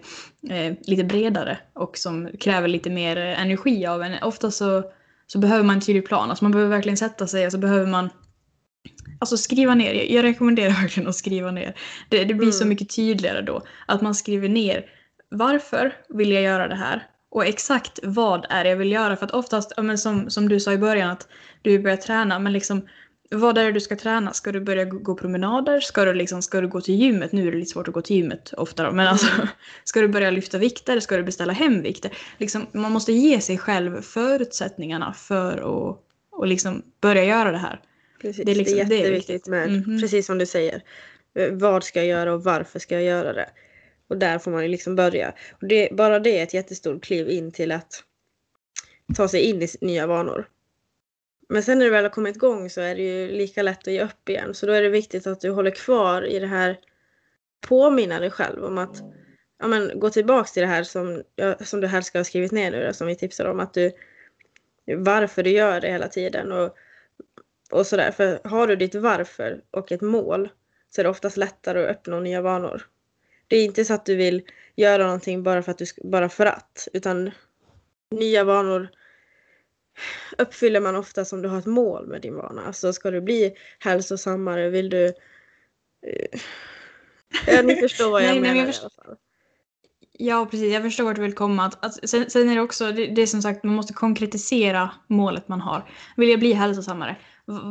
eh, 0.50 0.74
lite 0.80 1.04
bredare 1.04 1.58
och 1.72 1.98
som 1.98 2.28
kräver 2.40 2.68
lite 2.68 2.90
mer 2.90 3.16
eh, 3.16 3.42
energi 3.42 3.86
av 3.86 4.02
en. 4.02 4.22
Ofta 4.22 4.50
så, 4.50 4.82
så 5.26 5.38
behöver 5.38 5.64
man 5.64 5.76
en 5.76 5.82
tydlig 5.82 6.06
plan. 6.06 6.30
Alltså 6.30 6.44
man 6.44 6.52
behöver 6.52 6.70
verkligen 6.70 6.96
sätta 6.96 7.26
sig 7.26 7.46
och 7.46 7.52
så 7.52 7.58
behöver 7.58 7.86
man 7.86 8.10
Alltså 9.22 9.36
skriva 9.36 9.74
ner, 9.74 10.12
jag 10.12 10.22
rekommenderar 10.22 10.70
verkligen 10.82 11.08
att 11.08 11.16
skriva 11.16 11.50
ner. 11.50 11.74
Det, 12.08 12.24
det 12.24 12.34
blir 12.34 12.46
mm. 12.46 12.52
så 12.52 12.66
mycket 12.66 12.96
tydligare 12.96 13.42
då. 13.42 13.62
Att 13.86 14.02
man 14.02 14.14
skriver 14.14 14.48
ner 14.48 14.84
varför 15.30 15.96
vill 16.08 16.32
jag 16.32 16.42
göra 16.42 16.68
det 16.68 16.74
här? 16.74 17.06
Och 17.30 17.46
exakt 17.46 17.98
vad 18.02 18.46
är 18.50 18.64
det 18.64 18.70
jag 18.70 18.76
vill 18.76 18.92
göra? 18.92 19.16
För 19.16 19.26
att 19.26 19.32
oftast, 19.32 19.72
men 19.76 19.98
som, 19.98 20.30
som 20.30 20.48
du 20.48 20.60
sa 20.60 20.72
i 20.72 20.78
början, 20.78 21.10
att 21.10 21.28
du 21.62 21.78
börjar 21.78 21.96
träna, 21.96 22.38
men 22.38 22.52
liksom 22.52 22.88
vad 23.30 23.58
är 23.58 23.64
det 23.64 23.72
du 23.72 23.80
ska 23.80 23.96
träna? 23.96 24.32
Ska 24.32 24.52
du 24.52 24.60
börja 24.60 24.84
gå 24.84 25.14
promenader? 25.14 25.80
Ska 25.80 26.04
du, 26.04 26.14
liksom, 26.14 26.42
ska 26.42 26.60
du 26.60 26.68
gå 26.68 26.80
till 26.80 26.94
gymmet? 26.94 27.32
Nu 27.32 27.48
är 27.48 27.52
det 27.52 27.58
lite 27.58 27.70
svårt 27.70 27.88
att 27.88 27.94
gå 27.94 28.02
till 28.02 28.16
gymmet 28.16 28.52
ofta 28.56 28.84
då, 28.84 28.92
men 28.92 29.06
alltså 29.06 29.34
mm. 29.34 29.46
ska 29.84 30.00
du 30.00 30.08
börja 30.08 30.30
lyfta 30.30 30.58
vikter? 30.58 31.00
Ska 31.00 31.16
du 31.16 31.22
beställa 31.22 31.52
hem 31.52 31.82
vikter? 31.82 32.10
Liksom, 32.38 32.66
man 32.72 32.92
måste 32.92 33.12
ge 33.12 33.40
sig 33.40 33.58
själv 33.58 34.02
förutsättningarna 34.02 35.12
för 35.12 35.56
att 35.58 35.98
och 36.32 36.46
liksom 36.46 36.82
börja 37.00 37.24
göra 37.24 37.52
det 37.52 37.58
här. 37.58 37.80
Precis, 38.22 38.44
det 38.46 38.52
är, 38.52 38.56
liksom, 38.56 38.76
det 38.76 38.94
är 38.94 38.98
jätteviktigt 38.98 39.46
med, 39.46 39.68
mm 39.68 39.82
-hmm. 39.82 40.00
precis 40.00 40.26
som 40.26 40.38
du 40.38 40.46
säger, 40.46 40.82
vad 41.52 41.84
ska 41.84 41.98
jag 41.98 42.06
göra 42.06 42.34
och 42.34 42.44
varför 42.44 42.78
ska 42.78 42.94
jag 42.94 43.04
göra 43.04 43.32
det? 43.32 43.50
Och 44.08 44.18
där 44.18 44.38
får 44.38 44.50
man 44.50 44.62
ju 44.62 44.68
liksom 44.68 44.96
börja. 44.96 45.34
Och 45.52 45.68
det, 45.68 45.88
bara 45.92 46.18
det 46.18 46.38
är 46.38 46.42
ett 46.42 46.54
jättestort 46.54 47.04
kliv 47.04 47.30
in 47.30 47.52
till 47.52 47.72
att 47.72 48.04
ta 49.16 49.28
sig 49.28 49.40
in 49.40 49.62
i 49.62 49.68
nya 49.80 50.06
vanor. 50.06 50.48
Men 51.48 51.62
sen 51.62 51.78
när 51.78 51.84
du 51.84 51.90
väl 51.90 52.04
har 52.04 52.10
kommit 52.10 52.36
igång 52.36 52.70
så 52.70 52.80
är 52.80 52.94
det 52.94 53.02
ju 53.02 53.28
lika 53.28 53.62
lätt 53.62 53.88
att 53.88 53.94
ge 53.94 54.04
upp 54.04 54.28
igen. 54.28 54.54
Så 54.54 54.66
då 54.66 54.72
är 54.72 54.82
det 54.82 54.88
viktigt 54.88 55.26
att 55.26 55.40
du 55.40 55.50
håller 55.50 55.70
kvar 55.70 56.22
i 56.26 56.38
det 56.38 56.46
här, 56.46 56.78
påminna 57.68 58.20
dig 58.20 58.30
själv 58.30 58.64
om 58.64 58.78
att 58.78 59.02
ja, 59.58 59.66
men, 59.66 60.00
gå 60.00 60.10
tillbaks 60.10 60.52
till 60.52 60.62
det 60.62 60.66
här 60.66 60.82
som, 60.82 61.22
som 61.60 61.80
du 61.80 61.86
helst 61.86 62.08
ska 62.08 62.18
ha 62.18 62.24
skrivit 62.24 62.52
ner 62.52 62.70
nu 62.70 62.92
som 62.92 63.06
vi 63.06 63.16
tipsar 63.16 63.44
om. 63.44 63.60
Att 63.60 63.74
du, 63.74 63.92
varför 64.96 65.42
du 65.42 65.50
gör 65.50 65.80
det 65.80 65.90
hela 65.90 66.08
tiden 66.08 66.52
och, 66.52 66.76
och 67.72 67.86
sådär. 67.86 68.10
För 68.10 68.40
har 68.44 68.66
du 68.66 68.76
ditt 68.76 68.94
varför 68.94 69.60
och 69.70 69.92
ett 69.92 70.00
mål 70.00 70.48
så 70.90 71.00
är 71.00 71.04
det 71.04 71.10
oftast 71.10 71.36
lättare 71.36 71.86
att 71.86 71.96
uppnå 71.96 72.20
nya 72.20 72.42
vanor. 72.42 72.86
Det 73.48 73.56
är 73.56 73.64
inte 73.64 73.84
så 73.84 73.94
att 73.94 74.06
du 74.06 74.16
vill 74.16 74.42
göra 74.76 75.04
någonting 75.04 75.42
bara 75.42 75.62
för 75.62 75.72
att, 75.72 75.78
du, 75.78 75.86
bara 76.04 76.28
för 76.28 76.46
att 76.46 76.88
utan 76.92 77.30
nya 78.10 78.44
vanor 78.44 78.88
uppfyller 80.38 80.80
man 80.80 80.96
ofta 80.96 81.24
som 81.24 81.42
du 81.42 81.48
har 81.48 81.58
ett 81.58 81.66
mål 81.66 82.06
med 82.06 82.22
din 82.22 82.34
vana. 82.34 82.62
Alltså 82.66 82.92
ska 82.92 83.10
du 83.10 83.20
bli 83.20 83.54
hälsosammare, 83.78 84.68
vill 84.68 84.90
du... 84.90 85.06
Eh, 86.06 86.40
ja, 87.46 87.62
ni 87.62 87.76
förstår 87.76 88.10
vad 88.10 88.22
jag 88.24 88.30
nej, 88.30 88.40
menar 88.40 88.54
nej, 88.54 88.64
jag 88.64 88.74
i 88.74 88.78
alla 88.80 88.90
fall. 88.90 89.16
Ja, 90.12 90.46
precis. 90.50 90.72
Jag 90.72 90.82
förstår 90.82 91.04
vart 91.04 91.16
du 91.16 91.22
vill 91.22 91.34
komma. 91.34 91.64
Att, 91.64 91.84
att, 91.84 92.08
sen, 92.10 92.30
sen, 92.30 92.48
är 92.48 92.54
det 92.54 92.60
också, 92.60 92.92
det, 92.92 93.06
det, 93.06 93.22
är 93.22 93.26
som 93.26 93.42
sagt, 93.42 93.64
man 93.64 93.74
måste 93.74 93.92
konkretisera 93.92 94.90
målet 95.06 95.48
man 95.48 95.60
har. 95.60 95.90
Vill 96.16 96.28
jag 96.30 96.38
bli 96.38 96.52
hälsosammare? 96.52 97.16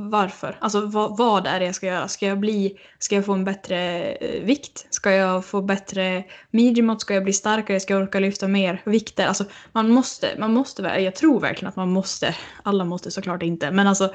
Varför? 0.09 0.57
Alltså 0.61 0.85
vad, 0.85 1.17
vad, 1.17 1.47
är 1.47 1.59
det 1.59 1.65
jag 1.65 1.75
ska 1.75 1.87
göra? 1.87 2.07
Ska 2.07 2.25
jag, 2.25 2.39
bli, 2.39 2.79
ska 2.99 3.15
jag 3.15 3.25
få 3.25 3.33
en 3.33 3.43
bättre 3.43 4.11
eh, 4.13 4.43
vikt? 4.43 4.87
Ska 4.89 5.11
jag 5.11 5.45
få 5.45 5.61
bättre 5.61 6.23
midjemått? 6.51 7.01
Ska 7.01 7.13
jag 7.13 7.23
bli 7.23 7.33
starkare? 7.33 7.79
Ska 7.79 7.93
jag 7.93 8.03
orka 8.03 8.19
lyfta 8.19 8.47
mer 8.47 8.81
vikter? 8.85 9.27
Alltså 9.27 9.45
man 9.71 9.89
måste, 9.89 10.35
man 10.39 10.53
måste, 10.53 10.81
jag 10.81 11.15
tror 11.15 11.39
verkligen 11.39 11.69
att 11.69 11.75
man 11.75 11.89
måste, 11.89 12.35
alla 12.63 12.85
måste 12.85 13.11
såklart 13.11 13.43
inte, 13.43 13.71
men 13.71 13.87
alltså 13.87 14.13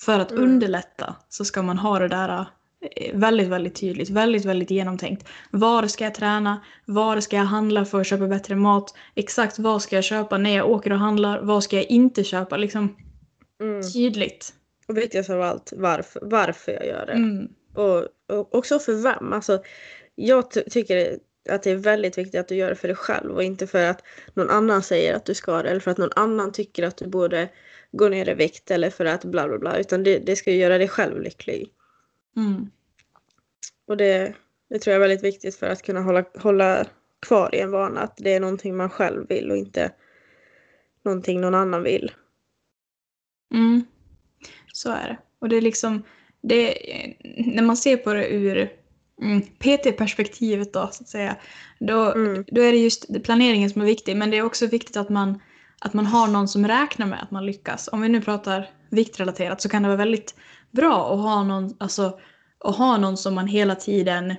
för 0.00 0.20
att 0.20 0.30
mm. 0.30 0.44
underlätta 0.44 1.16
så 1.28 1.44
ska 1.44 1.62
man 1.62 1.78
ha 1.78 1.98
det 1.98 2.08
där 2.08 2.46
eh, 2.96 3.16
väldigt, 3.18 3.48
väldigt 3.48 3.74
tydligt, 3.74 4.10
väldigt, 4.10 4.44
väldigt 4.44 4.70
genomtänkt. 4.70 5.28
Var 5.50 5.86
ska 5.86 6.04
jag 6.04 6.14
träna? 6.14 6.60
Var 6.84 7.20
ska 7.20 7.36
jag 7.36 7.44
handla 7.44 7.84
för 7.84 8.00
att 8.00 8.06
köpa 8.06 8.26
bättre 8.26 8.54
mat? 8.54 8.94
Exakt 9.14 9.58
vad 9.58 9.82
ska 9.82 9.96
jag 9.96 10.04
köpa 10.04 10.38
när 10.38 10.56
jag 10.56 10.70
åker 10.70 10.92
och 10.92 10.98
handlar? 10.98 11.40
Vad 11.40 11.64
ska 11.64 11.76
jag 11.76 11.90
inte 11.90 12.24
köpa? 12.24 12.56
Liksom, 12.56 12.96
Mm. 13.60 13.82
Tydligt. 13.92 14.54
Och 14.86 14.96
viktigast 14.96 15.30
av 15.30 15.42
allt, 15.42 15.72
varför, 15.76 16.20
varför 16.22 16.72
jag 16.72 16.86
gör 16.86 17.06
det. 17.06 17.12
Mm. 17.12 17.48
Och, 17.74 18.08
och 18.26 18.54
också 18.54 18.78
för 18.78 18.92
vem. 19.02 19.32
Alltså, 19.32 19.62
jag 20.14 20.50
tycker 20.50 21.18
att 21.48 21.62
det 21.62 21.70
är 21.70 21.76
väldigt 21.76 22.18
viktigt 22.18 22.40
att 22.40 22.48
du 22.48 22.54
gör 22.54 22.68
det 22.68 22.74
för 22.74 22.88
dig 22.88 22.96
själv 22.96 23.34
och 23.34 23.42
inte 23.42 23.66
för 23.66 23.84
att 23.84 24.02
någon 24.34 24.50
annan 24.50 24.82
säger 24.82 25.14
att 25.14 25.24
du 25.24 25.34
ska 25.34 25.62
det 25.62 25.68
eller 25.68 25.80
för 25.80 25.90
att 25.90 25.98
någon 25.98 26.12
annan 26.16 26.52
tycker 26.52 26.82
att 26.82 26.96
du 26.96 27.06
borde 27.06 27.48
gå 27.92 28.08
ner 28.08 28.28
i 28.28 28.34
vikt 28.34 28.70
eller 28.70 28.90
för 28.90 29.04
att 29.04 29.24
bla 29.24 29.48
bla 29.48 29.58
bla. 29.58 29.78
Utan 29.78 30.02
det, 30.02 30.18
det 30.18 30.36
ska 30.36 30.50
göra 30.50 30.78
dig 30.78 30.88
själv 30.88 31.20
lycklig. 31.20 31.68
Mm. 32.36 32.70
Och 33.86 33.96
det, 33.96 34.34
det 34.68 34.78
tror 34.78 34.92
jag 34.92 35.02
är 35.02 35.08
väldigt 35.08 35.24
viktigt 35.24 35.56
för 35.56 35.66
att 35.66 35.82
kunna 35.82 36.00
hålla, 36.00 36.24
hålla 36.34 36.86
kvar 37.20 37.54
i 37.54 37.60
en 37.60 37.70
vana. 37.70 38.00
Att 38.00 38.16
det 38.16 38.34
är 38.34 38.40
någonting 38.40 38.76
man 38.76 38.90
själv 38.90 39.28
vill 39.28 39.50
och 39.50 39.56
inte 39.56 39.92
någonting 41.04 41.40
någon 41.40 41.54
annan 41.54 41.82
vill. 41.82 42.12
Mm. 43.54 43.84
Så 44.72 44.90
är 44.90 45.08
det. 45.08 45.18
Och 45.38 45.48
det 45.48 45.56
är 45.56 45.60
liksom, 45.60 46.02
det, 46.42 46.74
när 47.46 47.62
man 47.62 47.76
ser 47.76 47.96
på 47.96 48.12
det 48.12 48.28
ur 48.28 48.70
mm, 49.22 49.42
PT-perspektivet 49.42 50.72
då, 50.72 50.88
så 50.92 51.02
att 51.02 51.08
säga, 51.08 51.36
då, 51.80 52.12
mm. 52.12 52.44
då 52.48 52.60
är 52.62 52.72
det 52.72 52.78
just 52.78 53.22
planeringen 53.24 53.70
som 53.70 53.82
är 53.82 53.86
viktig. 53.86 54.16
Men 54.16 54.30
det 54.30 54.36
är 54.36 54.42
också 54.42 54.66
viktigt 54.66 54.96
att 54.96 55.08
man, 55.08 55.40
att 55.80 55.94
man 55.94 56.06
har 56.06 56.28
någon 56.28 56.48
som 56.48 56.68
räknar 56.68 57.06
med 57.06 57.22
att 57.22 57.30
man 57.30 57.46
lyckas. 57.46 57.88
Om 57.92 58.00
vi 58.00 58.08
nu 58.08 58.20
pratar 58.20 58.70
viktrelaterat 58.90 59.60
så 59.60 59.68
kan 59.68 59.82
det 59.82 59.88
vara 59.88 59.98
väldigt 59.98 60.34
bra 60.70 61.14
att 61.14 61.20
ha 61.20 61.44
någon, 61.44 61.76
alltså, 61.78 62.18
att 62.64 62.76
ha 62.76 62.96
någon 62.96 63.16
som 63.16 63.34
man 63.34 63.46
hela 63.46 63.74
tiden 63.74 64.34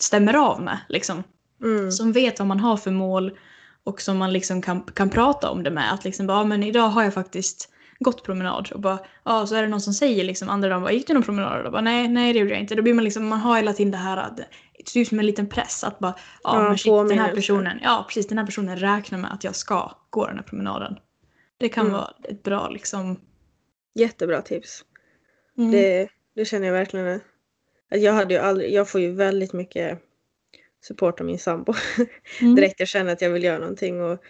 stämmer 0.00 0.34
av 0.34 0.62
med. 0.62 0.78
Liksom. 0.88 1.22
Mm. 1.64 1.92
Som 1.92 2.12
vet 2.12 2.38
vad 2.38 2.48
man 2.48 2.60
har 2.60 2.76
för 2.76 2.90
mål 2.90 3.38
och 3.84 4.00
som 4.00 4.18
man 4.18 4.32
liksom 4.32 4.62
kan, 4.62 4.82
kan 4.82 5.10
prata 5.10 5.50
om 5.50 5.62
det 5.62 5.70
med. 5.70 5.92
Att 5.92 6.04
liksom 6.04 6.26
bara, 6.26 6.44
men 6.44 6.62
idag 6.62 6.88
har 6.88 7.02
jag 7.02 7.14
faktiskt 7.14 7.70
gått 8.00 8.24
promenad 8.24 8.68
och 8.74 8.80
bara, 8.80 8.98
ja 9.24 9.46
så 9.46 9.54
är 9.54 9.62
det 9.62 9.68
någon 9.68 9.80
som 9.80 9.92
säger 9.92 10.24
liksom 10.24 10.48
andra 10.48 10.68
dagen, 10.68 10.94
gick 10.94 11.06
du 11.06 11.14
någon 11.14 11.22
promenad? 11.22 11.66
Och 11.66 11.72
bara, 11.72 11.82
nej, 11.82 12.08
nej 12.08 12.32
det 12.32 12.38
gjorde 12.38 12.52
jag 12.52 12.60
inte. 12.60 12.74
Då 12.74 12.82
blir 12.82 12.94
man 12.94 13.04
liksom, 13.04 13.26
man 13.26 13.40
har 13.40 13.56
hela 13.56 13.72
tiden 13.72 13.90
det 13.90 13.96
här, 13.96 14.32
typ 14.84 15.08
som 15.08 15.18
en 15.18 15.26
liten 15.26 15.48
press 15.48 15.84
att 15.84 15.98
bara, 15.98 16.14
ja, 16.42 16.62
ja 16.62 16.68
men 16.68 16.78
shit, 16.78 16.92
den 17.08 17.18
här 17.18 17.34
personen, 17.34 17.78
ja 17.82 18.04
precis 18.08 18.26
den 18.26 18.38
här 18.38 18.46
personen 18.46 18.76
räknar 18.76 19.18
med 19.18 19.32
att 19.32 19.44
jag 19.44 19.56
ska 19.56 19.92
gå 20.10 20.26
den 20.26 20.36
här 20.36 20.42
promenaden. 20.42 20.96
Det 21.58 21.68
kan 21.68 21.86
mm. 21.86 21.92
vara 21.92 22.12
ett 22.24 22.42
bra 22.42 22.68
liksom. 22.68 23.20
Jättebra 23.94 24.42
tips. 24.42 24.84
Mm. 25.58 25.70
Det, 25.70 26.08
det 26.34 26.44
känner 26.44 26.66
jag 26.66 26.74
verkligen. 26.74 27.20
Att 27.90 28.02
jag 28.02 28.12
hade 28.12 28.34
ju 28.34 28.40
aldrig, 28.40 28.72
jag 28.72 28.88
får 28.88 29.00
ju 29.00 29.12
väldigt 29.12 29.52
mycket 29.52 29.98
support 30.80 31.20
av 31.20 31.26
min 31.26 31.38
sambo. 31.38 31.74
Mm. 32.40 32.54
Direkt 32.54 32.80
jag 32.80 32.88
känner 32.88 33.12
att 33.12 33.22
jag 33.22 33.30
vill 33.30 33.44
göra 33.44 33.58
någonting 33.58 34.02
och 34.02 34.22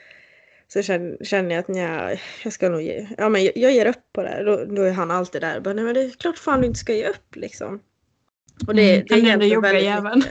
så 0.68 0.82
känner 0.82 1.50
jag 1.50 1.58
att 1.58 1.68
nja, 1.68 2.18
jag 2.44 2.52
ska 2.52 2.68
nog 2.68 2.82
ge, 2.82 3.08
ja 3.18 3.28
men 3.28 3.44
jag, 3.44 3.56
jag 3.56 3.72
ger 3.72 3.86
upp 3.86 4.12
på 4.12 4.22
det. 4.22 4.42
Då, 4.44 4.64
då 4.64 4.82
är 4.82 4.92
han 4.92 5.10
alltid 5.10 5.40
där. 5.40 5.60
Bara, 5.60 5.74
nej 5.74 5.84
men 5.84 5.94
det 5.94 6.00
är 6.02 6.10
klart 6.10 6.38
fan 6.38 6.60
du 6.60 6.66
inte 6.66 6.78
ska 6.78 6.94
ge 6.94 7.08
upp 7.08 7.36
liksom. 7.36 7.80
Och 8.66 8.74
det, 8.74 8.94
mm, 8.94 9.06
det 9.08 9.14
är 9.14 9.38
den 9.38 9.48
jobbiga 9.54 9.80
jäveln. 9.80 10.22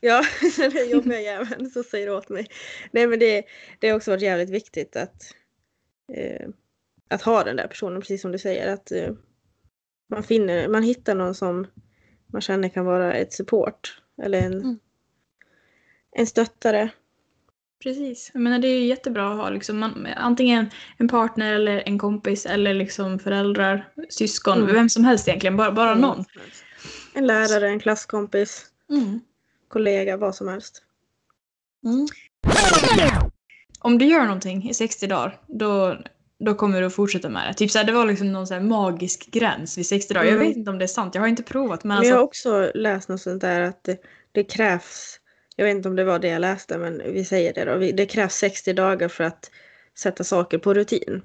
Ja, 0.00 0.24
den 0.56 0.90
jobbiga 0.90 1.20
jäveln 1.20 1.70
så 1.70 1.82
säger 1.82 2.10
åt 2.10 2.28
mig. 2.28 2.46
Nej 2.90 3.06
men 3.06 3.18
det, 3.18 3.44
det 3.78 3.88
har 3.88 3.96
också 3.96 4.10
varit 4.10 4.22
jävligt 4.22 4.50
viktigt 4.50 4.96
att, 4.96 5.34
eh, 6.12 6.48
att 7.08 7.22
ha 7.22 7.44
den 7.44 7.56
där 7.56 7.66
personen, 7.66 8.00
precis 8.00 8.22
som 8.22 8.32
du 8.32 8.38
säger. 8.38 8.72
Att 8.72 8.92
eh, 8.92 9.12
man, 10.10 10.22
finner, 10.22 10.68
man 10.68 10.82
hittar 10.82 11.14
någon 11.14 11.34
som 11.34 11.66
man 12.26 12.40
känner 12.40 12.68
kan 12.68 12.84
vara 12.84 13.14
ett 13.14 13.32
support. 13.32 14.02
Eller 14.22 14.38
en, 14.38 14.52
mm. 14.52 14.78
en 16.12 16.26
stöttare 16.26 16.90
Precis. 17.82 18.30
Jag 18.34 18.42
menar, 18.42 18.58
det 18.58 18.68
är 18.68 18.84
jättebra 18.84 19.30
att 19.32 19.36
ha 19.36 19.50
liksom, 19.50 19.78
man, 19.78 20.06
antingen 20.16 20.70
en 20.96 21.08
partner 21.08 21.52
eller 21.52 21.82
en 21.86 21.98
kompis 21.98 22.46
eller 22.46 22.74
liksom 22.74 23.18
föräldrar, 23.18 23.88
syskon, 24.08 24.58
mm. 24.58 24.74
vem 24.74 24.88
som 24.88 25.04
helst 25.04 25.28
egentligen, 25.28 25.56
bara, 25.56 25.72
bara 25.72 25.90
mm. 25.90 26.00
någon. 26.00 26.24
En 27.14 27.26
lärare, 27.26 27.68
en 27.68 27.80
klasskompis, 27.80 28.66
mm. 28.90 29.20
kollega, 29.68 30.16
vad 30.16 30.34
som 30.34 30.48
helst. 30.48 30.82
Mm. 31.84 32.06
Om 33.80 33.98
du 33.98 34.04
gör 34.06 34.24
någonting 34.24 34.70
i 34.70 34.74
60 34.74 35.06
dagar, 35.06 35.40
då, 35.46 35.96
då 36.38 36.54
kommer 36.54 36.80
du 36.80 36.86
att 36.86 36.94
fortsätta 36.94 37.28
med 37.28 37.48
det. 37.48 37.54
Typ 37.54 37.70
så 37.70 37.78
här, 37.78 37.84
det 37.84 37.92
var 37.92 38.06
liksom 38.06 38.32
någon 38.32 38.46
så 38.46 38.54
här 38.54 38.60
magisk 38.60 39.30
gräns 39.30 39.78
vid 39.78 39.86
60 39.86 40.14
dagar. 40.14 40.24
Jag 40.24 40.34
Mm. 40.34 40.48
vet 40.48 40.56
inte 40.56 40.70
om 40.70 40.78
det 40.78 40.84
är 40.84 40.86
sant, 40.86 41.14
jag 41.14 41.22
har 41.22 41.28
inte 41.28 41.42
provat. 41.42 41.84
Men 41.84 41.88
Men 41.88 41.96
alltså, 41.98 42.10
jag 42.10 42.16
har 42.16 42.24
också 42.24 42.70
läst 42.74 43.08
något 43.08 43.20
sånt 43.20 43.40
där 43.40 43.60
att 43.60 43.84
det, 43.84 43.98
det 44.32 44.44
krävs, 44.44 45.20
jag 45.56 45.64
vet 45.64 45.76
inte 45.76 45.88
om 45.88 45.96
det 45.96 46.04
var 46.04 46.18
det 46.18 46.28
jag 46.28 46.40
läste, 46.40 46.78
men 46.78 47.02
vi 47.12 47.24
säger 47.24 47.54
det 47.54 47.64
då. 47.64 47.78
Det 47.78 48.06
krävs 48.06 48.34
60 48.34 48.72
dagar 48.72 49.08
för 49.08 49.24
att 49.24 49.50
sätta 49.98 50.24
saker 50.24 50.58
på 50.58 50.74
rutin. 50.74 51.22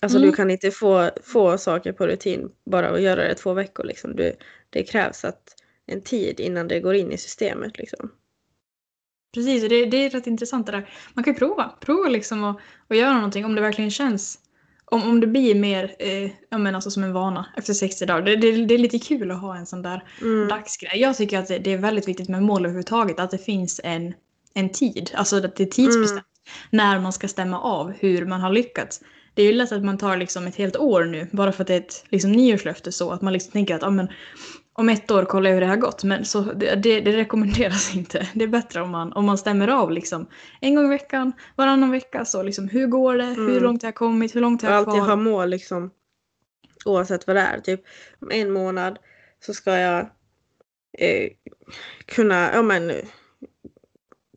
Alltså 0.00 0.18
Mm. 0.18 0.30
du 0.30 0.36
kan 0.36 0.50
inte 0.50 0.70
få, 0.70 1.10
få 1.22 1.58
saker 1.58 1.92
på 1.92 2.06
rutin 2.06 2.50
bara 2.70 2.90
och 2.90 3.00
göra 3.00 3.28
det 3.28 3.34
två 3.34 3.52
veckor 3.52 3.84
liksom. 3.84 4.16
Du, 4.16 4.36
det 4.70 4.82
krävs 4.82 5.24
att 5.24 5.54
en 5.86 6.02
tid 6.02 6.40
innan 6.40 6.68
det 6.68 6.80
går 6.80 6.94
in 6.94 7.12
i 7.12 7.18
systemet 7.18 7.78
liksom. 7.78 8.10
Precis, 9.34 9.62
och 9.62 9.68
det, 9.68 9.86
det 9.86 9.96
är 9.96 10.10
rätt 10.10 10.26
intressant 10.26 10.66
det 10.66 10.72
där. 10.72 10.90
Man 11.14 11.24
kan 11.24 11.32
ju 11.32 11.38
prova. 11.38 11.74
Prova 11.80 12.08
liksom 12.08 12.44
att, 12.44 12.56
att 12.88 12.96
göra 12.96 13.14
någonting 13.14 13.44
om 13.44 13.54
det 13.54 13.60
verkligen 13.60 13.90
känns. 13.90 14.38
Om, 14.86 15.02
om 15.02 15.20
det 15.20 15.26
blir 15.26 15.54
mer 15.54 15.94
eh, 15.98 16.30
ja, 16.50 16.58
men 16.58 16.74
alltså 16.74 16.90
som 16.90 17.04
en 17.04 17.12
vana 17.12 17.46
efter 17.56 17.72
60 17.72 18.06
dagar. 18.06 18.22
Det, 18.22 18.36
det, 18.36 18.64
det 18.64 18.74
är 18.74 18.78
lite 18.78 18.98
kul 18.98 19.30
att 19.30 19.40
ha 19.40 19.56
en 19.56 19.66
sån 19.66 19.82
där 19.82 20.04
Mm. 20.22 20.48
dagsgrej. 20.48 21.00
Jag 21.00 21.16
tycker 21.16 21.38
att 21.38 21.48
det, 21.48 21.58
det 21.58 21.72
är 21.72 21.78
väldigt 21.78 22.08
viktigt 22.08 22.28
med 22.28 22.42
mål 22.42 22.60
överhuvudtaget. 22.64 23.18
Att 23.20 23.30
det 23.30 23.38
finns 23.38 23.80
en, 23.84 24.14
en 24.54 24.68
tid. 24.68 25.10
Alltså 25.14 25.36
att 25.36 25.56
det 25.56 25.62
är 25.62 25.66
tidsbestämt. 25.66 26.24
När 26.70 27.00
man 27.00 27.12
ska 27.12 27.28
stämma 27.28 27.60
av 27.60 27.92
hur 27.98 28.26
man 28.26 28.40
har 28.40 28.50
lyckats. 28.52 29.00
Det 29.34 29.42
är 29.42 29.46
ju 29.46 29.52
lätt 29.52 29.72
att 29.72 29.84
man 29.84 29.98
tar 29.98 30.16
liksom 30.16 30.46
ett 30.46 30.56
helt 30.56 30.76
år 30.76 31.04
nu. 31.04 31.28
Bara 31.32 31.52
för 31.52 31.62
att 31.62 31.68
det 31.68 31.74
är 31.74 31.80
ett 31.80 32.04
liksom, 32.08 32.32
nyårslöfte 32.32 32.92
så. 32.92 33.10
Att 33.10 33.22
man 33.22 33.32
liksom 33.32 33.52
tänker 33.52 33.74
att 33.74 33.82
ja, 33.82 33.90
men, 33.90 34.08
om 34.76 34.88
ett 34.88 35.10
år 35.10 35.24
kollar 35.24 35.50
jag 35.50 35.54
hur 35.54 35.60
det 35.60 35.66
har 35.66 35.76
gått. 35.76 36.04
Men 36.04 36.24
så, 36.24 36.40
det, 36.40 36.74
det, 36.74 37.00
det 37.00 37.16
rekommenderas 37.16 37.96
inte. 37.96 38.28
Det 38.34 38.44
är 38.44 38.48
bättre 38.48 38.80
om 38.82 38.90
man, 38.90 39.12
om 39.12 39.24
man 39.24 39.38
stämmer 39.38 39.68
av 39.68 39.90
liksom, 39.90 40.26
en 40.60 40.74
gång 40.74 40.84
i 40.84 40.88
veckan, 40.88 41.32
varannan 41.56 41.90
vecka. 41.90 42.24
Så 42.24 42.42
liksom, 42.42 42.68
hur 42.68 42.86
går 42.86 43.16
det? 43.16 43.24
Hur 43.24 43.48
Mm. 43.48 43.62
långt 43.62 43.82
har 43.82 43.86
jag 43.88 43.94
kommit? 43.94 44.36
Hur 44.36 44.40
långt 44.40 44.62
har 44.62 44.70
jag 44.70 44.78
alltid 44.78 44.92
kvar? 44.94 45.08
ha 45.08 45.16
mål 45.16 45.50
liksom. 45.50 45.90
Oavsett 46.84 47.26
vad 47.26 47.36
det 47.36 47.42
är. 47.42 47.60
Typ 47.60 47.80
om 48.20 48.30
en 48.30 48.50
månad 48.50 48.98
så 49.46 49.54
ska 49.54 49.78
jag 49.78 50.00
eh, 50.98 51.30
kunna, 52.06 52.50
ja 52.54 52.62
men 52.62 52.92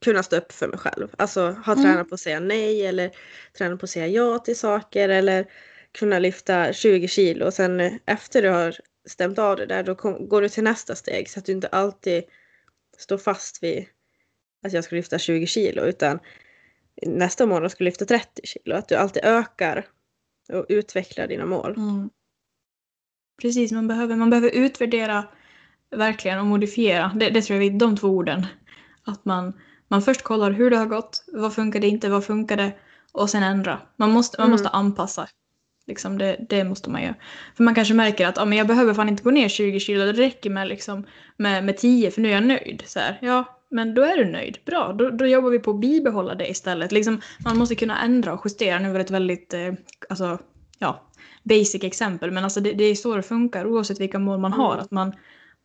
kunna 0.02 0.24
stå 0.24 0.36
upp 0.36 0.52
för 0.52 0.68
mig 0.68 0.80
själv. 0.80 1.08
Alltså 1.18 1.42
ha 1.66 1.74
Mm. 1.74 1.84
tränat 1.86 2.10
på 2.10 2.16
att 2.16 2.22
säga 2.22 2.40
nej 2.40 2.86
eller 2.88 3.12
träna 3.58 3.78
på 3.78 3.84
att 3.84 3.90
säga 3.90 4.08
ja 4.08 4.40
till 4.40 4.58
saker 4.60 5.10
eller 5.10 5.46
kunna 5.92 6.20
lyfta 6.20 6.74
20 6.74 7.08
kilo 7.08 7.46
och 7.46 7.54
sen 7.54 7.80
eh, 7.80 7.94
efter 8.06 8.42
du 8.42 8.50
har 8.50 8.76
stämt 9.08 9.40
av 9.40 9.58
det 9.58 9.66
där 9.66 9.84
då 9.84 9.96
kom, 9.96 10.30
går 10.30 10.42
du 10.42 10.50
till 10.50 10.64
nästa 10.64 10.96
steg 10.96 11.30
så 11.30 11.40
att 11.40 11.46
du 11.46 11.52
inte 11.52 11.68
alltid 11.68 12.24
står 12.98 13.18
fast 13.18 13.64
vid 13.64 13.86
att 14.66 14.74
jag 14.74 14.84
ska 14.84 14.96
lyfta 14.96 15.20
20 15.20 15.48
kilo 15.48 15.82
utan 15.82 16.20
nästa 17.06 17.46
månad 17.46 17.72
ska 17.72 17.84
lyfta 17.84 18.06
30 18.06 18.42
kilo. 18.44 18.76
Att 18.76 18.88
du 18.90 18.96
alltid 18.96 19.26
ökar 19.26 19.86
och 20.54 20.66
utvecklar 20.70 21.28
dina 21.28 21.46
mål. 21.46 21.74
Mm. 21.78 22.10
Precis, 23.42 23.72
man 23.72 23.88
behöver, 23.88 24.16
man 24.16 24.30
behöver 24.30 24.50
utvärdera 24.50 25.28
verkligen 25.92 26.40
och 26.40 26.46
modifiera. 26.46 27.12
Det, 27.16 27.30
det 27.30 27.42
tror 27.42 27.64
jag 27.64 27.76
är 27.76 27.80
de 27.80 27.98
två 27.98 28.08
orden. 28.08 28.46
Att 29.04 29.26
man, 29.26 29.54
man 29.88 30.02
först 30.02 30.22
kollar 30.22 30.52
hur 30.52 30.70
det 30.70 30.78
har 30.78 30.86
gått, 30.86 31.26
vad 31.28 31.56
funkade 31.56 31.88
inte, 31.88 32.10
vad 32.10 32.26
funkade 32.26 32.78
och 33.12 33.30
sen 33.30 33.44
ändra. 33.44 33.82
Man 33.96 34.12
måste, 34.12 34.38
man 34.38 34.46
Mm. 34.46 34.52
måste 34.52 34.70
anpassa. 34.70 35.28
Liksom 35.88 36.18
det, 36.18 36.46
det 36.50 36.64
måste 36.64 36.90
man 36.90 37.04
göra. 37.04 37.16
För 37.58 37.64
man 37.64 37.76
kanske 37.76 37.94
märker 37.94 38.28
att 38.28 38.38
ah, 38.38 38.46
men 38.46 38.58
jag 38.58 38.68
behöver 38.68 38.94
fan 38.94 39.10
inte 39.10 39.24
gå 39.24 39.32
ner 39.32 39.50
20 39.50 39.80
kilo, 39.80 40.06
det 40.06 40.14
räcker 40.14 40.50
med, 40.50 40.68
liksom, 40.68 41.06
med, 41.38 41.64
med 41.64 41.78
10 41.78 42.12
för 42.12 42.22
nu 42.22 42.30
är 42.30 42.34
jag 42.34 42.44
nöjd. 42.44 42.84
Så 42.86 43.00
här, 43.00 43.18
ja, 43.22 43.60
men 43.70 43.94
då 43.94 44.02
är 44.02 44.18
du 44.18 44.26
nöjd. 44.26 44.58
Bra, 44.66 44.94
då, 44.94 45.10
då 45.10 45.26
jobbar 45.26 45.50
vi 45.50 45.60
på 45.60 45.72
att 45.72 45.80
bibehålla 45.80 46.36
det 46.36 46.50
istället. 46.50 46.92
Liksom, 46.92 47.22
man 47.46 47.58
måste 47.58 47.76
kunna 47.76 48.02
ändra 48.02 48.34
och 48.34 48.42
justera. 48.46 48.80
Nu 48.80 48.88
var 48.88 48.96
det 48.96 49.02
ett 49.06 49.12
väldigt 49.12 49.54
eh, 49.54 49.74
alltså, 50.10 50.40
ja, 50.80 51.08
basic 51.44 51.84
exempel, 51.84 52.32
men 52.32 52.44
alltså 52.44 52.60
det, 52.60 52.74
det 52.74 52.84
är 52.84 52.96
så 52.96 53.16
det 53.16 53.24
funkar 53.24 53.66
oavsett 53.66 54.00
vilka 54.00 54.20
mål 54.20 54.40
man 54.40 54.54
har. 54.54 54.74
Mm. 54.74 54.84
Att 54.84 54.92
man, 54.92 55.14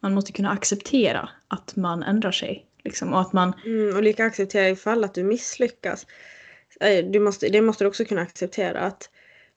man 0.00 0.14
måste 0.14 0.32
kunna 0.32 0.50
acceptera 0.50 1.28
att 1.48 1.76
man 1.76 2.02
ändrar 2.02 2.32
sig. 2.32 2.66
Liksom, 2.84 3.12
och 3.12 3.20
att 3.20 3.32
man, 3.32 3.52
Mm, 3.66 3.96
och 3.96 4.02
lika 4.02 4.24
acceptera 4.24 4.68
ifall 4.68 5.04
att 5.04 5.14
du 5.14 5.22
misslyckas. 5.22 6.06
Eh, 6.80 7.04
Du 7.04 7.20
måste, 7.20 7.48
det 7.48 7.62
måste 7.62 7.84
du 7.84 7.88
också 7.88 8.04
kunna 8.04 8.22
acceptera 8.22 8.80
att 8.80 9.10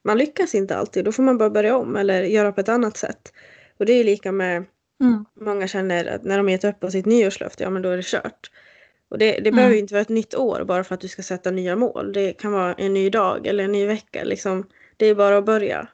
man 0.06 0.18
lyckas 0.18 0.56
inte 0.56 0.76
alltid. 0.78 1.06
Då 1.06 1.12
får 1.12 1.24
man 1.24 1.38
bara 1.38 1.50
börja 1.50 1.78
om 1.78 1.96
eller 1.96 2.24
göra 2.24 2.52
på 2.52 2.62
ett 2.62 2.70
annat 2.70 2.98
sätt. 2.98 3.34
Och 3.78 3.86
det 3.86 3.94
är 3.94 4.04
lika 4.04 4.32
med 4.32 4.66
Många 5.42 5.68
känner 5.68 6.06
att 6.06 6.24
när 6.24 6.38
de 6.38 6.50
gett 6.50 6.64
upp 6.64 6.80
på 6.80 6.92
sitt 6.92 7.06
nyårslöfte, 7.06 7.64
ja 7.64 7.70
men 7.70 7.82
då 7.82 7.90
är 7.90 7.98
det 7.98 8.06
kört. 8.06 8.52
Och 9.10 9.18
det, 9.18 9.32
det 9.32 9.38
Mm. 9.50 9.56
behöver 9.56 9.74
ju 9.76 9.80
inte 9.82 9.94
vara 9.94 10.02
ett 10.02 10.10
nytt 10.10 10.36
år 10.36 10.64
bara 10.64 10.84
för 10.84 10.96
att 10.96 11.02
du 11.02 11.08
ska 11.08 11.24
sätta 11.24 11.52
nya 11.52 11.76
mål. 11.76 12.14
Det 12.14 12.34
kan 12.34 12.52
vara 12.52 12.74
en 12.74 12.94
ny 12.94 13.10
dag 13.10 13.48
eller 13.48 13.64
en 13.64 13.72
ny 13.72 13.86
vecka. 13.86 14.24
Liksom, 14.24 14.70
det 14.98 15.06
är 15.06 15.16
bara 15.16 15.38
att 15.38 15.46
börja. 15.46 15.88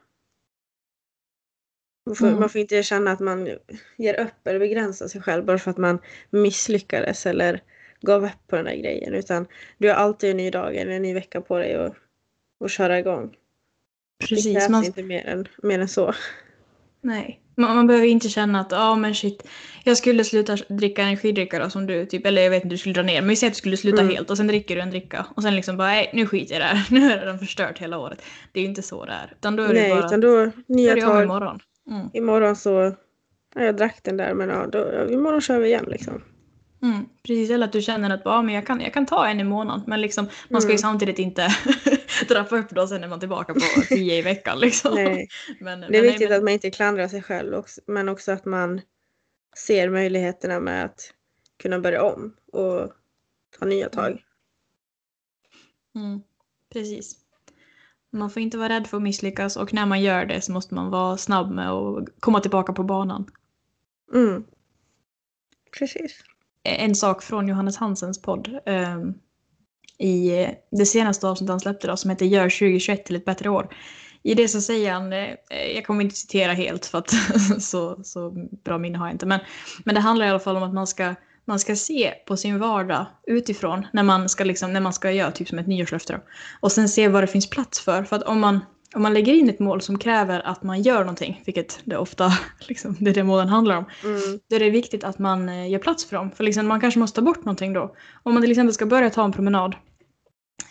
Man 2.05 2.15
får, 2.15 2.27
Mm. 2.27 2.39
man 2.39 2.49
får 2.49 2.61
inte 2.61 2.83
känna 2.83 3.11
att 3.11 3.19
man 3.19 3.57
ger 3.97 4.19
upp 4.19 4.47
eller 4.47 4.59
begränsar 4.59 5.07
sig 5.07 5.21
själv 5.21 5.45
bara 5.45 5.57
för 5.59 5.71
att 5.71 5.77
man 5.77 5.99
misslyckades 6.29 7.25
eller 7.25 7.63
gav 8.01 8.25
upp 8.25 8.47
på 8.47 8.55
den 8.55 8.65
där 8.65 8.75
grejen. 8.75 9.13
Utan 9.13 9.47
du 9.77 9.87
har 9.87 9.95
alltid 9.95 10.31
en 10.31 10.37
ny 10.37 10.49
dag 10.51 10.75
eller 10.75 10.91
en 10.91 11.01
ny 11.01 11.13
vecka 11.13 11.41
på 11.41 11.57
dig 11.57 11.75
att 12.65 12.71
köra 12.71 12.99
igång. 12.99 13.35
Det 14.29 14.35
precis, 14.35 14.57
krävs 14.57 14.69
man, 14.69 14.83
inte 14.85 15.03
mer 15.03 15.27
än, 15.27 15.45
mer 15.63 15.79
än 15.79 15.87
så. 15.87 16.13
nej. 17.01 17.37
Man, 17.55 17.75
man 17.75 17.87
behöver 17.87 18.07
inte 18.07 18.29
känna 18.29 18.59
att 18.59 18.71
ja 18.71 18.95
men 18.95 19.15
shit, 19.15 19.47
jag 19.83 19.97
skulle 19.97 20.23
sluta 20.23 20.55
dricka 20.69 21.01
energidricka 21.03 21.59
då 21.59 21.69
som 21.69 21.85
du, 21.87 22.05
typ, 22.05 22.25
eller 22.25 22.41
jag 22.41 22.49
vet 22.49 22.63
inte, 22.63 22.73
du 22.73 22.77
skulle 22.77 22.93
dra 22.93 23.01
ner, 23.01 23.21
men 23.21 23.29
vi 23.29 23.35
säger 23.35 23.51
att 23.51 23.55
du 23.55 23.57
skulle 23.57 23.77
sluta 23.77 24.01
Mm. 24.01 24.15
helt 24.15 24.29
och 24.29 24.37
sen 24.37 24.47
dricker 24.47 24.75
du 24.75 24.81
en 24.81 24.89
dricka 24.89 25.25
och 25.35 25.43
sen 25.43 25.55
liksom 25.55 25.77
bara 25.77 25.87
nej 25.87 26.09
nu 26.13 26.25
skiter 26.25 26.53
jag 26.55 26.59
i 26.61 26.63
det 26.63 26.65
här, 26.77 26.87
nu 26.91 27.11
är 27.11 27.25
den 27.25 27.39
förstört 27.39 27.79
hela 27.79 27.97
året. 27.97 28.21
Det 28.51 28.59
är 28.59 28.63
ju 28.63 28.69
inte 28.69 28.81
så 28.81 29.05
det 29.05 29.11
är. 29.11 29.33
Utan 29.37 29.55
då 29.55 29.63
är 29.63 29.67
det 29.67 29.73
Nej, 29.73 29.89
bara, 29.89 30.05
utan 30.05 30.21
då 30.21 30.51
nya 30.67 30.95
tag. 30.95 31.23
imorgon. 31.23 31.59
Mm. 31.89 32.07
Imorgon 32.13 32.55
så, 32.55 32.95
ja, 33.55 33.63
jag 33.63 33.77
drack 33.77 33.99
den 34.03 34.17
där 34.17 34.33
men 34.33 34.49
ja, 34.49 34.67
då, 34.67 34.77
ja, 34.93 35.09
imorgon 35.09 35.41
kör 35.41 35.59
vi 35.59 35.67
igen 35.67 35.85
liksom. 35.87 36.21
Mm, 36.81 37.09
precis, 37.23 37.49
eller 37.49 37.65
att 37.65 37.71
du 37.73 37.81
känner 37.81 38.09
att 38.09 38.21
ja, 38.25 38.41
men 38.41 38.55
jag, 38.55 38.67
kan, 38.67 38.81
jag 38.81 38.93
kan 38.93 39.05
ta 39.05 39.27
en 39.27 39.39
i 39.39 39.43
månaden. 39.43 39.83
Men 39.87 40.01
liksom, 40.01 40.29
man 40.49 40.61
ska 40.61 40.69
ju 40.69 40.73
Mm. 40.73 40.81
samtidigt 40.81 41.19
inte 41.19 41.47
trappa 42.27 42.57
upp 42.57 42.69
då 42.69 42.87
sen 42.87 43.03
är 43.03 43.07
man 43.07 43.19
tillbaka 43.19 43.53
på 43.53 43.59
tio 43.89 44.17
i 44.17 44.21
veckan. 44.21 44.59
Liksom. 44.59 44.95
Nej, 44.95 45.27
Men, 45.59 45.79
det 45.81 45.85
är 45.87 45.91
men, 45.91 46.01
viktigt 46.01 46.29
nej, 46.29 46.37
att 46.37 46.43
man 46.43 46.53
inte 46.53 46.71
klandrar 46.71 47.07
sig 47.07 47.21
själv 47.23 47.53
också, 47.53 47.81
men 47.87 48.09
också 48.09 48.31
att 48.31 48.45
man 48.45 48.81
ser 49.57 49.89
möjligheterna 49.89 50.59
med 50.59 50.85
att 50.85 51.13
kunna 51.59 51.79
börja 51.79 52.03
om 52.03 52.35
och 52.51 52.91
ta 53.59 53.65
nya 53.65 53.89
tag. 53.89 54.23
men, 55.93 56.03
mm, 56.05 56.21
precis. 56.73 57.15
Man 58.11 58.29
får 58.29 58.41
inte 58.41 58.57
vara 58.57 58.69
rädd 58.69 58.87
för 58.87 58.97
att 58.97 59.03
misslyckas 59.03 59.57
och 59.57 59.73
när 59.73 59.85
man 59.85 60.01
gör 60.01 60.25
det 60.25 60.41
så 60.41 60.51
måste 60.51 60.75
man 60.75 60.89
vara 60.89 61.17
snabb 61.17 61.51
med 61.51 61.69
att 61.71 62.09
komma 62.19 62.39
tillbaka 62.39 62.73
på 62.73 62.83
banan. 62.83 63.31
Mm. 64.13 64.43
Precis. 65.79 66.23
En 66.63 66.95
sak 66.95 67.23
från 67.23 67.47
Johannes 67.47 67.77
Hansens 67.77 68.21
podd 68.21 68.59
ehm, 68.65 69.13
i 69.97 70.47
det 70.71 70.85
senaste 70.85 71.27
avsnittet 71.27 71.51
han 71.51 71.59
släppte 71.59 71.87
då, 71.87 71.97
som 71.97 72.09
heter 72.09 72.25
Gör 72.25 72.49
2021 72.49 73.05
till 73.05 73.15
ett 73.15 73.25
bättre 73.25 73.49
år. 73.49 73.69
I 74.23 74.33
det 74.33 74.47
så 74.47 74.61
säger 74.61 74.91
han, 74.91 75.13
eh, 75.13 75.29
jag 75.75 75.85
kommer 75.85 76.03
inte 76.03 76.15
citera 76.15 76.53
helt 76.53 76.85
för 76.85 76.97
att 76.97 77.13
så, 77.59 78.03
så 78.03 78.31
bra 78.63 78.77
minne 78.77 78.97
har 78.97 79.05
jag 79.05 79.13
inte, 79.13 79.25
men, 79.25 79.39
men 79.85 79.95
det 79.95 80.01
handlar 80.01 80.25
i 80.25 80.29
alla 80.29 80.39
fall 80.39 80.57
om 80.57 80.63
att 80.63 80.73
man 80.73 80.87
ska, 80.87 81.15
man 81.45 81.59
ska 81.59 81.75
se 81.75 82.13
på 82.27 82.37
sin 82.37 82.59
vardag 82.59 83.05
utifrån 83.27 83.87
när 83.93 84.03
man 84.03 84.29
ska, 84.29 84.43
liksom, 84.43 84.73
när 84.73 84.81
man 84.81 84.93
ska 84.93 85.11
göra 85.11 85.31
typ 85.31 85.49
som 85.49 85.59
ett 85.59 85.67
nyårslöfte. 85.67 86.13
Då. 86.13 86.19
Och 86.59 86.71
sen 86.71 86.89
se 86.89 87.07
vad 87.07 87.23
det 87.23 87.27
finns 87.27 87.49
plats 87.49 87.79
för. 87.79 88.03
För 88.03 88.15
att 88.15 88.23
om 88.23 88.39
man, 88.39 88.59
om 88.95 89.01
man 89.01 89.13
lägger 89.13 89.33
in 89.33 89.49
ett 89.49 89.59
mål 89.59 89.81
som 89.81 89.97
kräver 89.97 90.39
att 90.39 90.63
man 90.63 90.81
gör 90.81 90.99
någonting, 90.99 91.41
vilket 91.45 91.79
det 91.83 91.97
ofta 91.97 92.31
liksom, 92.67 92.95
det 92.99 93.09
är 93.09 93.13
det 93.13 93.23
målen 93.23 93.49
handlar 93.49 93.77
om, 93.77 93.85
Mm. 94.03 94.39
då 94.49 94.55
är 94.55 94.59
det 94.59 94.69
viktigt 94.69 95.03
att 95.03 95.19
man 95.19 95.49
eh, 95.49 95.69
gör 95.69 95.79
plats 95.79 96.05
för 96.05 96.15
dem. 96.15 96.31
För 96.31 96.43
liksom, 96.43 96.67
man 96.67 96.81
kanske 96.81 96.99
måste 96.99 97.15
ta 97.15 97.25
bort 97.25 97.45
någonting 97.45 97.73
då. 97.73 97.95
Om 98.23 98.33
man 98.33 98.43
till 98.43 98.51
exempel 98.51 98.73
ska 98.73 98.85
börja 98.85 99.09
ta 99.09 99.23
en 99.23 99.31
promenad, 99.31 99.75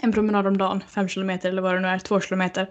en 0.03 0.13
promenad 0.13 0.47
om 0.47 0.59
dagen, 0.59 0.85
fem 0.89 1.09
kilometer 1.09 1.49
eller 1.49 1.63
vad 1.63 1.75
det 1.75 1.81
nu 1.81 1.89
är, 1.89 1.99
två 1.99 2.21
kilometer. 2.21 2.69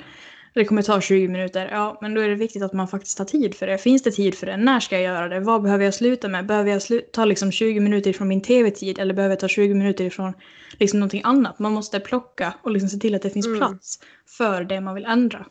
Det 0.54 0.66
kommer 0.66 0.82
ta 0.82 1.02
20 1.02 1.28
minuter. 1.28 1.70
Ja, 1.72 1.98
men 2.02 2.14
då 2.14 2.22
är 2.22 2.30
det 2.30 2.36
viktigt 2.36 2.64
att 2.64 2.74
man 2.74 2.88
faktiskt 2.88 3.18
tar 3.18 3.26
tid 3.26 3.56
för 3.56 3.68
det. 3.68 3.78
Finns 3.78 4.04
det 4.04 4.12
tid 4.12 4.36
för 4.36 4.46
det? 4.46 4.58
När 4.58 4.80
ska 4.80 4.96
jag 4.96 5.04
göra 5.04 5.28
det? 5.28 5.40
Vad 5.40 5.62
behöver 5.62 5.86
jag 5.86 5.94
sluta 5.94 6.28
med? 6.28 6.46
Behöver 6.46 6.72
jag 6.72 6.80
slu- 6.80 7.02
ta 7.14 7.26
liksom 7.26 7.52
20 7.52 7.80
minuter 7.80 8.10
ifrån 8.10 8.28
min 8.28 8.42
tv-tid 8.42 9.00
eller 9.00 9.14
behöver 9.14 9.32
jag 9.34 9.40
ta 9.40 9.48
20 9.48 9.74
minuter 9.74 10.06
ifrån 10.06 10.34
liksom 10.80 11.00
någonting 11.00 11.22
annat? 11.24 11.60
Man 11.60 11.72
måste 11.72 12.00
plocka 12.00 12.54
och 12.64 12.72
liksom 12.72 12.90
se 12.90 12.98
till 12.98 13.16
att 13.16 13.22
det 13.22 13.30
finns 13.30 13.46
Mm. 13.48 13.58
plats 13.58 14.00
för 14.38 14.64
det 14.64 14.82
man 14.82 14.96
vill 14.96 15.06
ändra. 15.06 15.46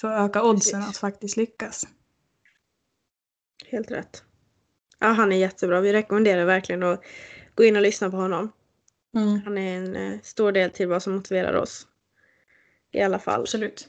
För 0.00 0.08
att 0.08 0.30
öka 0.30 0.42
oddsen 0.42 0.80
Precis. 0.80 0.96
att 0.96 1.00
faktiskt 1.00 1.36
lyckas. 1.36 1.86
Helt 3.70 3.90
rätt. 3.90 4.22
Ja, 4.98 5.06
han 5.06 5.32
är 5.32 5.36
jättebra. 5.36 5.80
Vi 5.80 5.92
rekommenderar 5.92 6.44
verkligen 6.44 6.82
att 6.82 7.02
gå 7.54 7.64
in 7.64 7.76
och 7.76 7.82
lyssna 7.82 8.10
på 8.10 8.16
honom. 8.16 8.52
Mm. 9.16 9.40
Han 9.44 9.58
är 9.58 9.76
en 9.76 9.96
eh, 9.96 10.20
stor 10.22 10.52
del 10.52 10.70
till 10.70 10.88
vad 10.88 11.02
som 11.02 11.12
motiverar 11.14 11.54
oss. 11.54 11.86
I 12.92 13.00
alla 13.02 13.18
fall. 13.18 13.40
Absolut. 13.40 13.88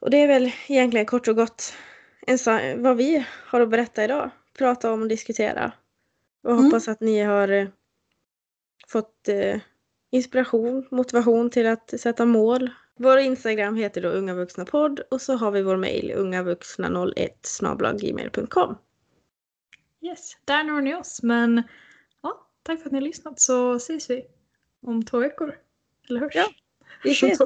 Och 0.00 0.10
det 0.10 0.16
är 0.16 0.28
väl 0.28 0.52
egentligen 0.68 1.06
kort 1.06 1.28
och 1.28 1.36
gott 1.36 1.74
en 2.26 2.82
vad 2.82 2.96
vi 2.96 3.26
har 3.46 3.60
att 3.60 3.70
berätta 3.70 4.04
idag. 4.04 4.30
Prata 4.58 4.92
om 4.92 5.02
och 5.02 5.08
diskutera. 5.08 5.72
Och 6.42 6.50
Mm. 6.50 6.64
hoppas 6.64 6.88
att 6.88 7.00
ni 7.00 7.20
har 7.22 7.48
eh, 7.48 7.68
fått 8.88 9.28
eh, 9.28 9.60
inspiration, 10.10 10.86
motivation 10.90 11.50
till 11.50 11.66
att 11.66 12.00
sätta 12.00 12.26
mål. 12.26 12.70
Vår 12.96 13.18
Instagram 13.18 13.76
heter 13.76 14.02
då 14.02 14.08
Unga 14.08 14.34
Vuxna 14.34 14.64
Podd 14.64 15.00
och 15.10 15.20
så 15.20 15.34
har 15.36 15.50
vi 15.50 15.62
vår 15.62 15.76
mejl 15.76 16.12
ungavuxna01 16.12 17.98
gmail.com. 17.98 18.76
Yes, 20.00 20.36
där 20.44 20.64
når 20.64 20.80
ni 20.80 20.94
oss. 20.94 21.22
Men 21.22 21.62
ja, 22.22 22.46
tack 22.62 22.78
för 22.80 22.86
att 22.86 22.92
ni 22.92 22.98
har 22.98 23.04
lyssnat 23.06 23.40
så 23.40 23.74
ses 23.74 24.10
vi 24.10 24.26
om 24.86 25.04
två 25.04 25.18
veckor. 25.18 25.58
Eller 26.08 26.20
hörs? 26.20 26.34
Ja, 26.34 26.48
Vi 27.02 27.10
ses! 27.10 27.38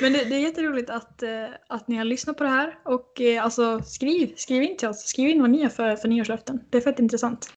Men 0.00 0.12
det, 0.12 0.24
det 0.24 0.34
är 0.36 0.40
jätteroligt 0.40 0.90
att, 0.90 1.22
eh, 1.22 1.46
att 1.68 1.88
ni 1.88 1.96
har 1.96 2.04
lyssnat 2.04 2.36
på 2.36 2.44
det 2.44 2.50
här 2.50 2.78
och 2.84 3.20
eh, 3.20 3.44
alltså 3.44 3.82
skriv, 3.82 4.34
skriv 4.36 4.62
in 4.62 4.76
till 4.76 4.88
oss. 4.88 5.02
Skriv 5.06 5.28
in 5.28 5.40
vad 5.40 5.50
ni 5.50 5.62
har 5.62 5.70
för, 5.70 5.96
för 5.96 6.08
nyårslöften. 6.08 6.60
Det 6.70 6.78
är 6.78 6.82
fett 6.82 6.98
intressant. 6.98 7.52